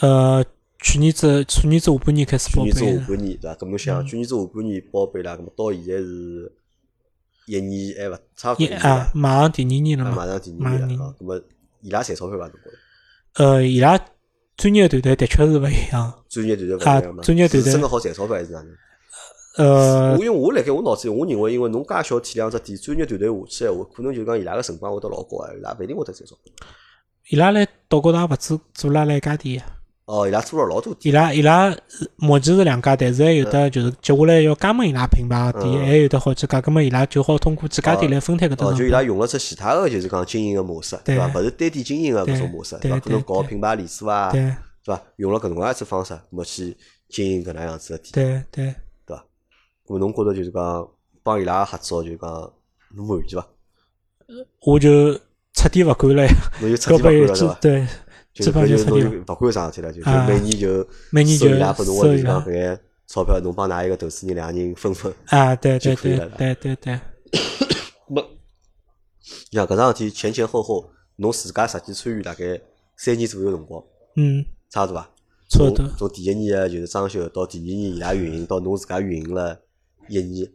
[0.00, 0.44] 呃，
[0.80, 3.54] 去年子去年子下半年开始报去年子备下半年对伐？
[3.56, 6.52] 咁侬想，嗯去年子下半年包拨伊拉，咁么到现在是
[7.46, 10.56] 一年还勿差勿多啊马上第二年了啊嘛，马上第二
[10.86, 11.40] 年了啊，咁么
[11.82, 12.46] 伊拉赚钞票伐？
[12.46, 12.76] 侬觉着？
[13.44, 13.98] 呃，伊拉
[14.56, 17.22] 专业团队的确是勿一样，专业团队勿啊一样嘛？
[17.22, 18.68] 专业团队真个好赚钞票还是哪能？
[19.56, 26.52] 呃我，因为我辣盖我脑子里，我认为因为侬介小体量只店专业团队下去闲话，可能就讲伊拉个成本会得老高啊，伊拉勿一定会得赚钞票。
[27.28, 29.64] 伊拉来岛高头也勿止做了来一家店呀。
[30.06, 31.76] 哦，伊拉做了老多伊店，拉伊拉呃
[32.16, 39.06] 目前是两家，但是还有的就是接下来要加盟伊拉品牌个店，嗯还有的好几家，葛末伊拉就好通过几家店来分摊搿只哦，就伊拉本。
[39.06, 41.28] 用了只其他个就是讲经营个模式，对对伐？
[41.40, 43.00] 勿是单店经营个搿种模式，对伐？
[43.00, 44.40] 可能对对搞品牌连锁啊，对
[44.84, 45.02] 对伐？
[45.16, 46.76] 用了搿能介一只方式，咾么去
[47.08, 48.74] 经营搿能样子个店，对对，
[49.06, 49.24] 对伐？
[49.86, 50.86] 咾侬觉着就是讲
[51.22, 52.30] 帮伊拉合作，就是讲
[52.94, 53.46] 侬满意伐？
[54.66, 55.14] 我就
[55.54, 56.30] 彻底勿管了呀，
[56.60, 57.54] 侬就彻搿底勿管了， 对伐？
[57.60, 57.86] 对，就
[58.34, 65.12] 基本搿就勿管啥事体了，就就啊每年就每年就拉拨侬收伊拉个就是讲搿眼钞票，侬帮㑚一个投资人两个人分分。
[65.26, 67.00] 啊，对以了对对对，
[68.08, 68.22] 没，
[69.52, 72.60] 像搿桩事体前前后后，侬自家实际参与大概
[72.96, 73.82] 三年左右辰光，
[74.16, 75.10] 嗯，差勿多伐？
[75.48, 79.56] 差不多从从第一年个就是装修到第二年伊拉运营，到侬自家运营了
[80.08, 80.50] 一年，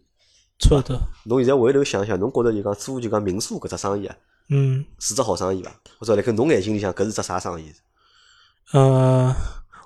[0.58, 4.18] 差不多，侬现在回头想想，侬觉着就讲做就讲民宿搿只生意啊，
[4.50, 4.86] 嗯。
[5.00, 5.72] 是只好生意伐？
[5.98, 7.72] 或者辣盖侬眼睛里向搿是只啥生意？
[8.72, 9.36] 呃，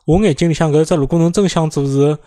[0.05, 2.17] 我眼睛里向搿只，如果侬真想做是，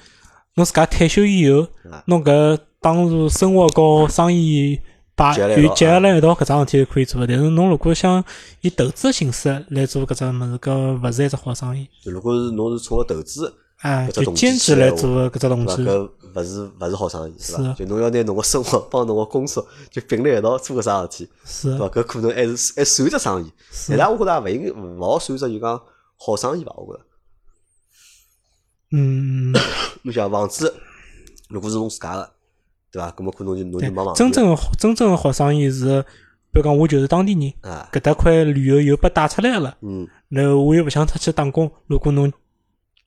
[0.55, 4.80] 侬自家退休以后啊，侬搿当做生活和生意
[5.14, 7.26] 把结合辣一道与结合辣一道搿桩事体是可以做的。
[7.26, 8.24] 但是侬如果想
[8.61, 11.89] 以投资形式来做搿只物事，搿勿是一只好生意。
[12.05, 13.53] 如果是侬是冲着投资，
[13.83, 15.77] 啊，就兼职来做搿只动对伐？
[15.77, 17.72] 机，搿勿是勿是好生意，是伐？
[17.74, 21.87] 就侬要拿侬个生活 帮侬个工作就并辣一道做个啥事体，是对伐？
[21.89, 25.81] 搿可能还是还算只生意，是但是我觉着也勿应该勿好算只就讲
[26.16, 26.72] 好生意伐？
[26.77, 27.07] 我觉着。
[28.93, 29.53] 嗯，
[30.03, 30.72] 侬想房子，
[31.49, 32.31] 如果是侬自家个，
[32.91, 33.11] 对伐？
[33.12, 36.03] 搿么可能就侬就对没房，真正个好真正个好生意是，
[36.53, 39.77] 比如讲我就是当地人，啊，搿搭块旅游又被带出来了。
[39.83, 42.33] 嗯，然后我又勿想出去打工，如果侬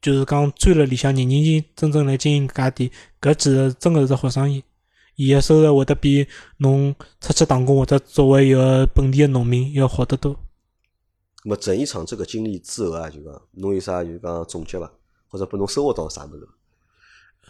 [0.02, 2.91] 就是讲钻了里向，认认真真正来经营搿家店，
[3.22, 4.64] 搿其实真个是只好生意。
[5.16, 6.26] 伊个收入会得比
[6.60, 10.34] 侬出去打工或者作为一个本地的农民要好得多。
[11.43, 14.89] 那么整一场这个经历之后啊，就讲侬有啥就讲总结伐？
[15.28, 16.47] 或者拨侬收获到啥物事？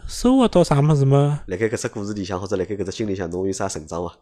[0.08, 1.42] 收获到啥物事嘛？
[1.46, 4.16] 辣盖搿只故事里向，或者辣盖搿只经历里向，侬有啥成长伐？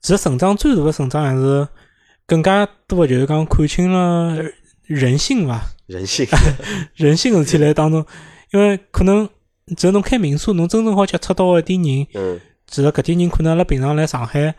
[0.00, 1.68] 其实成长最大的成长还是
[2.26, 4.42] 更加多的就是讲看清了
[4.86, 6.26] 人性伐，人性，
[6.94, 8.04] 人性个事体来当中，
[8.52, 9.28] 因为可能
[9.76, 14.54] 只要侬开民宿，侬真正好接触到一点人，嗯，其实搿点人可能阿拉平常来上海，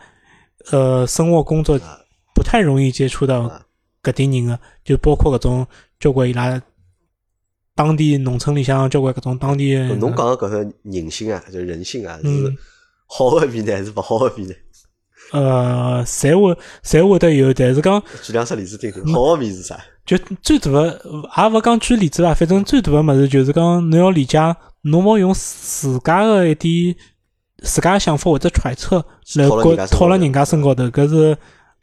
[0.70, 2.00] 呃，生活工作啊
[2.34, 3.62] 不太容易接触到啊
[4.02, 5.66] 搿点人个，就包括搿种
[6.00, 6.60] 交关伊拉
[7.74, 12.56] 当地农村里向交关搿种当地的侬讲个搿个人性啊，就人性啊，是嗯
[13.08, 14.54] 好个面呢，还是勿好个面呢？
[15.32, 19.14] 呃，侪会侪会得有，但是讲举两只例子听听。
[19.14, 19.78] 好个面是啥？
[20.06, 21.00] 就最大个，
[21.36, 24.38] 也勿讲举例子啦，反正最大个物事就是讲侬要理解，
[24.82, 26.94] 侬勿用自家个一点
[27.64, 29.04] 自家个想法或者揣测
[29.34, 31.36] 来套了搞人家身高头套了人家身高头，搿是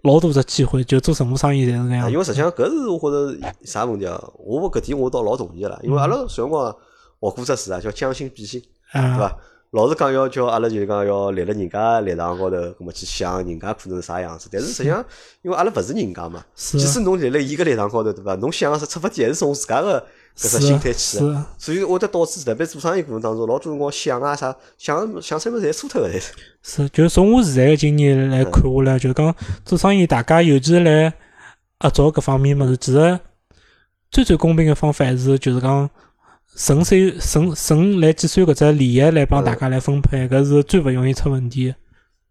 [0.03, 2.17] 老大只机会，就做任何生意侪是搿啊样因。
[2.17, 4.21] 为实际上搿是我觉着啥问题啊？
[4.37, 8.61] 我搿点我倒老同意个啦，因为阿拉小辰光学过只词啊，叫将心比心，
[8.93, 9.37] 对啊，伐？
[9.73, 14.47] 老是讲要叫阿拉就是讲要立辣人家立场高头，咁么去想人家可能是啥样子。
[14.51, 15.03] 但是实际上，
[15.41, 18.35] 因为阿拉勿是人家嘛，是即使侬立辣伊个立场高头，对伐？
[18.35, 19.99] 侬想个是出发点还是从自家个
[20.37, 21.17] 搿只心态去
[21.57, 26.33] 所以会得导致特别做生意过程当中，老多辰光想啊啥想想出来侪错脱个，侪是。
[26.61, 31.11] 是，就是从我现在个经验来看下来，就是讲做生意，大家尤其是来
[31.79, 33.19] 合作搿方面物事，其实
[34.11, 35.89] 最最公平个方法还是就是讲
[36.55, 41.75] 纯粹纯纯来计算搿只利益来帮大家来分配，搿是最勿容易出问题的。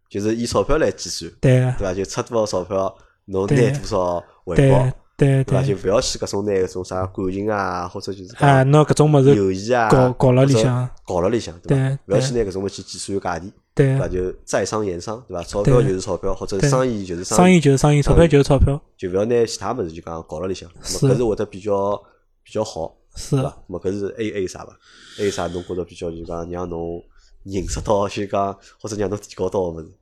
[0.08, 1.94] 就是以钞票来计算，对对伐？
[1.94, 2.94] 就出多少钞票，
[3.24, 5.62] 侬拿多少回报，对对伐？
[5.62, 11.88] 就对，勿要去搿种拿搿种啥感情啊，或者就是啊，讲拿搿种物事友谊啊，搞搞了里向，搞了里向，对伐？
[11.88, 14.08] 对勿要去拿搿种物事去计算价钿，对对伐？
[14.08, 15.42] 就在商言商，对伐？
[15.44, 21.98] 钞票就是钞票，或者生意就是生意就是生意，钞票就是钞票，就勿要拿其他物事就讲搞了里向，是搿是会得比较
[22.44, 23.48] 比较好，是对伐？
[23.50, 24.76] 咁么搿是 A A 啥伐
[25.18, 27.02] ？A 啥侬觉着比较就讲让侬
[27.44, 29.92] 认识到就讲或者让侬提高到个物事？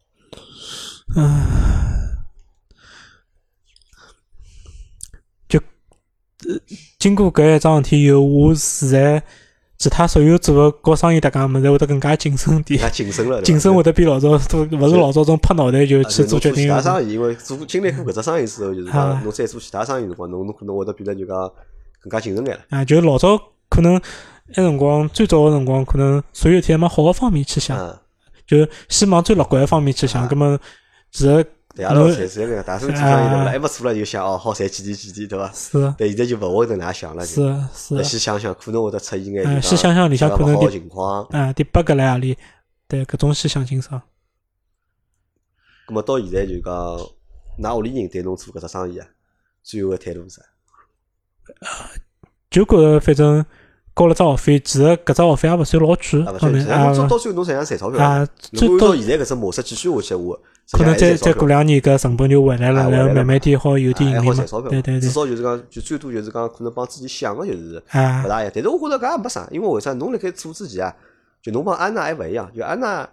[6.99, 9.23] 经过搿一桩事体以后，我现在
[9.77, 16.81] 其他所有做个搞生意搭界物事会得更加谨慎点更，加谨慎了，谨慎会得比老早多，勿是老早种拍脑袋就啊去做决定其他。
[16.81, 21.37] 生意，因为做经历过搿只生意之后，就是啊讲侬再做其他生意辰光，侬侬可能会得变得就讲
[22.01, 22.64] 更加谨慎眼了。
[22.70, 23.38] 啊，就老早
[23.68, 24.01] 可能
[24.48, 27.98] 那辰光最早个辰光，可能所有天往好个方面去想，嗯，
[28.46, 30.22] 就先往最乐观个方面去想。
[30.22, 30.59] 啊葛么，
[31.11, 31.46] 其实
[31.76, 33.51] 对，阿拉老是搿个，大多数做生意对勿啦？
[33.51, 35.53] 还没做了就想哦，好赚几钿几钿，对伐？
[35.53, 35.94] 是。
[35.96, 37.36] 但现在就勿会得哪想了，是
[37.72, 37.96] 是。
[37.96, 41.22] 再去想想，可能会得出现眼就想想里向可能好情况。
[41.30, 42.36] 啊，点 bug 辣何里？
[42.88, 44.03] 对，搿种先想清爽。
[45.86, 46.74] 咁么到现在就讲，
[47.62, 49.07] 㑚屋里人对侬做搿只生意啊，
[49.62, 50.42] 最后个态度是啥？
[52.51, 53.45] 就觉着反正
[53.95, 56.23] 交了只学费，其实搿只学费也勿算老贵，
[56.71, 58.27] 啊，到到最后侬实际上赚钞票啊。
[58.53, 60.37] 如果按照现在搿只模式继续下去话，
[60.73, 64.45] 可能再再过两年搿成本就回来了，然后慢慢点好有点盈利嘛。
[64.69, 65.01] 对对对。
[65.01, 67.83] 至少就是讲，就最多就是讲，可能帮自己想个就是
[68.25, 68.53] 勿大一样。
[68.55, 69.93] 但是我觉着搿也没啥，因为为啥？
[69.95, 70.97] 侬辣盖做之前啊，
[71.43, 73.09] 就侬帮安娜还勿一样，就安娜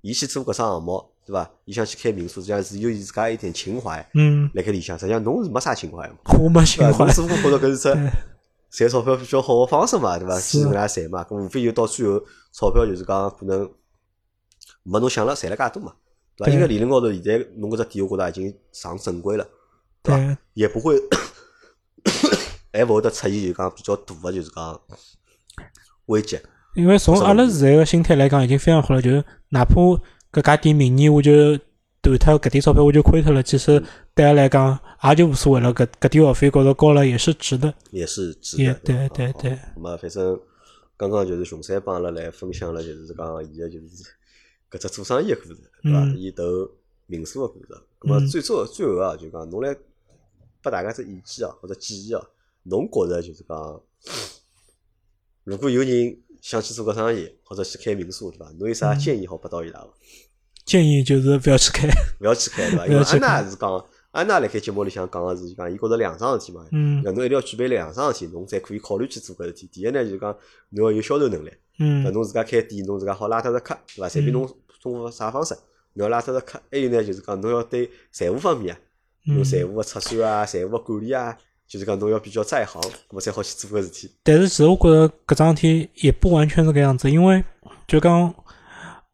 [0.00, 1.04] 伊去做搿只项目。
[1.26, 1.50] 对伐？
[1.64, 4.06] 伊想去开民宿，实际上是有伊自家一点情怀。
[4.14, 4.50] 嗯。
[4.54, 6.14] 辣盖里向，实际上侬是没啥情怀嘛。
[6.38, 7.04] 我没情怀。
[7.04, 7.88] 我只不过觉着搿是只
[8.70, 10.38] 赚钞票比较好个方式嘛，对伐？
[10.40, 12.20] 去搿能介赚嘛，搿无非就到最后
[12.52, 13.70] 钞票就是讲可能
[14.82, 15.94] 没侬想了赚了介多嘛，
[16.36, 16.52] 对伐？
[16.52, 19.46] 应该理论高头现在侬搿只店，我觉着已经上正规了，
[20.02, 20.38] 对伐？
[20.54, 21.00] 也不会，
[22.72, 24.80] 还勿会得出现就讲比较大个就是讲
[26.06, 26.38] 危机。
[26.74, 29.74] 因为从阿拉现在个心态来讲，已经非常好了，就是哪怕。
[30.34, 31.56] 搿家店明年我就
[32.02, 33.40] 断脱，搿点钞票我就亏脱了。
[33.40, 33.80] 其实
[34.14, 35.72] 对阿来讲也就无所谓了。
[35.72, 38.74] 搿搿点学费高头高了也是值的，也是值的。
[38.84, 39.56] 对对对。
[39.76, 40.38] 那么反正
[40.96, 44.04] 刚刚就是熊三帮阿拉来分享了，就是讲伊个就是
[44.70, 46.04] 搿只做生意个故事，对伐？
[46.16, 46.42] 伊投
[47.06, 47.68] 民宿个故事。
[48.00, 49.74] 咁么最最最后啊，就讲侬来
[50.60, 52.20] 拨大家只意见啊，或者建议啊，
[52.64, 53.80] 侬觉着就是讲，
[55.44, 58.50] 如果有人想去做个生意，或者去开民宿，对伐？
[58.58, 59.90] 侬有啥建议好拨到伊拉个？
[60.66, 61.88] 建议就是不要去开，
[62.20, 62.84] 不要去开，对伐？
[62.86, 69.66] 因为安娜是讲，安娜辣盖节目里向讲个是讲，伊觉着两桩事体嘛，嗯，侬一定要具备两桩事体，侬才可以考虑去做搿事体。
[69.72, 70.36] 第一呢，就是讲
[70.68, 74.08] 侬要有销售能力，嗯，侬自家开店，侬自家好拉脱着客，对伐？
[74.10, 74.46] 随便侬
[74.82, 75.54] 通过啥方式，
[75.94, 76.60] 侬要拉脱着客。
[76.70, 78.78] 还有呢，就是讲侬要对财务方面啊，
[79.24, 81.34] 侬财务个测算啊，财务个管理啊，
[81.74, 84.10] 就是讲侬要比较在行，咾么才好去做搿事体。
[84.22, 87.42] 但是其实我觉着搿桩事体也不完全是搿样子，因为
[87.88, 88.32] 就讲。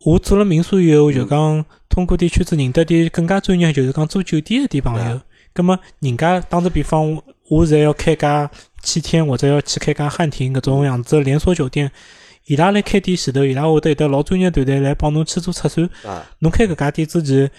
[0.03, 5.21] 我做了民宿以后，就讲通过点圈子认得点更加专业，就是讲做酒店的点朋友。
[5.53, 8.51] 葛么人家打个比方，我现在要开家
[8.83, 11.93] 七天，或者要去开家汉庭搿种样子连锁酒店，
[12.47, 15.87] 伊拉来开店前头，伊拉会得有得老专业团队来帮侬去做测算。
[16.07, 16.27] 啊。
[16.39, 17.51] 侬开搿家店之前，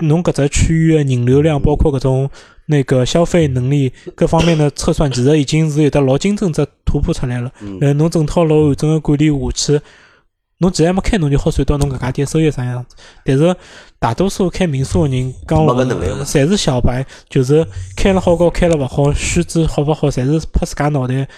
[0.00, 2.30] 侬搿只区域的人流量，包括搿种
[2.66, 7.50] 那个消费能力各方面的测算，其实已经是有得老精准只突破出来了。
[7.60, 7.78] 嗯。
[7.80, 9.80] 然后侬整套老完整的管理下去。
[10.58, 12.94] 侬既然没开，侬就好算到侬搿家店收益啥样子。
[13.24, 13.54] 但是
[13.98, 15.74] 大多数开民宿的人，讲了，
[16.24, 21.28] 侪是小白，就是开了好高，开了勿好，须知好勿好，侪是拍自家脑袋。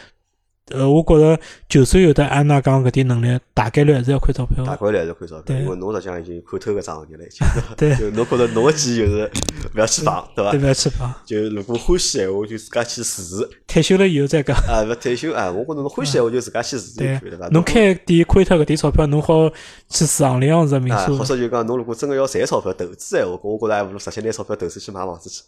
[0.72, 4.64] 呃，我觉着，就算有的安娜讲搿点能力，大概率还是要亏钞票。
[4.64, 7.46] 大概率还是亏钞票，因为侬实际上已经看透搿桩事体了，已经。
[7.76, 7.94] 对。
[7.94, 9.30] 就侬觉着侬个建议就是
[9.76, 10.50] 勿要去碰，对伐？
[10.50, 11.14] 对，勿要去碰。
[11.24, 13.48] 就如果欢喜闲话，就自家去试试。
[13.68, 14.56] 退休了以后再讲。
[14.56, 15.48] 啊，勿退休啊！
[15.52, 17.46] 我觉着侬欢喜闲话就自家去试试，对伐？
[17.52, 19.48] 侬开店亏脱搿点钞票，侬好
[19.88, 21.16] 去试行里样子民宿。
[21.16, 25.42] 或者就讲，侬如果真个要赚钞票投资闲话，我觉着还勿如直接拿钞票投资去买房子去，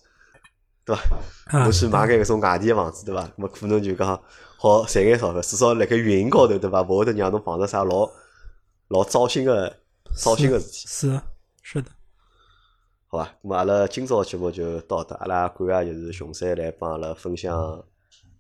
[0.85, 1.59] 对伐？
[1.65, 3.29] 侬去买个搿种外地个房子，对伐？
[3.35, 4.21] 么可能就讲。
[4.61, 6.83] 好赚眼钞票，至少辣盖运营高头，对伐？
[6.83, 8.11] 勿会得让侬碰着啥老
[8.89, 9.73] 老糟心个
[10.17, 10.89] 糟心个事体。
[10.89, 11.21] 是
[11.63, 11.89] 是的。
[13.07, 17.85] 好吧，咁阿拉今朝节目就到这，阿拉感谢就是熊三来帮阿拉分享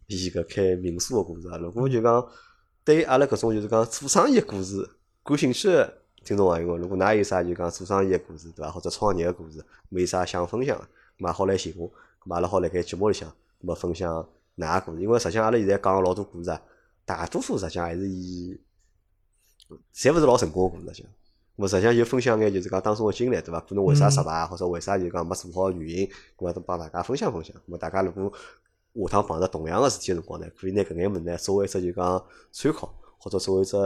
[0.08, 1.56] 伊搿开民宿个故事啊。
[1.58, 2.28] 如果就讲
[2.84, 4.90] 对阿拉搿种就是讲做生意个故事
[5.22, 8.72] 感兴趣个听众朋友，如果㑚有啥就讲做生意个故事，对伐？
[8.72, 10.76] 或者创业个故事，没啥想分享，
[11.16, 14.28] 咁好来寻我，咁阿拉好辣盖节目里向咁分享。
[14.58, 15.02] 哪个故事？
[15.02, 16.60] 因为实际上阿拉现在讲个老多故事啊，
[17.04, 18.58] 大多数实际上还是以，
[19.94, 21.12] 侪勿是老成功个故事，实际上，
[21.56, 23.60] 我实际上就分享眼就是讲当中个经历，对伐？
[23.60, 27.56] 可能为啥失败，或者为啥就讲没做好原因，我都帮大家分享分享。
[27.56, 28.32] 咁么大家如果
[29.08, 33.76] 下趟碰着同样个事体个辰光呢，可以拿搿眼物呢作为一只就讲参考，或者作为一只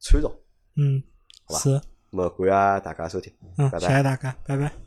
[0.00, 0.30] 参照。
[0.76, 1.02] 嗯，
[1.44, 1.60] 好吧。
[1.60, 1.70] 是。
[2.10, 3.32] 咁么感谢大家收听。
[3.58, 4.83] 嗯，谢谢大家，拜拜。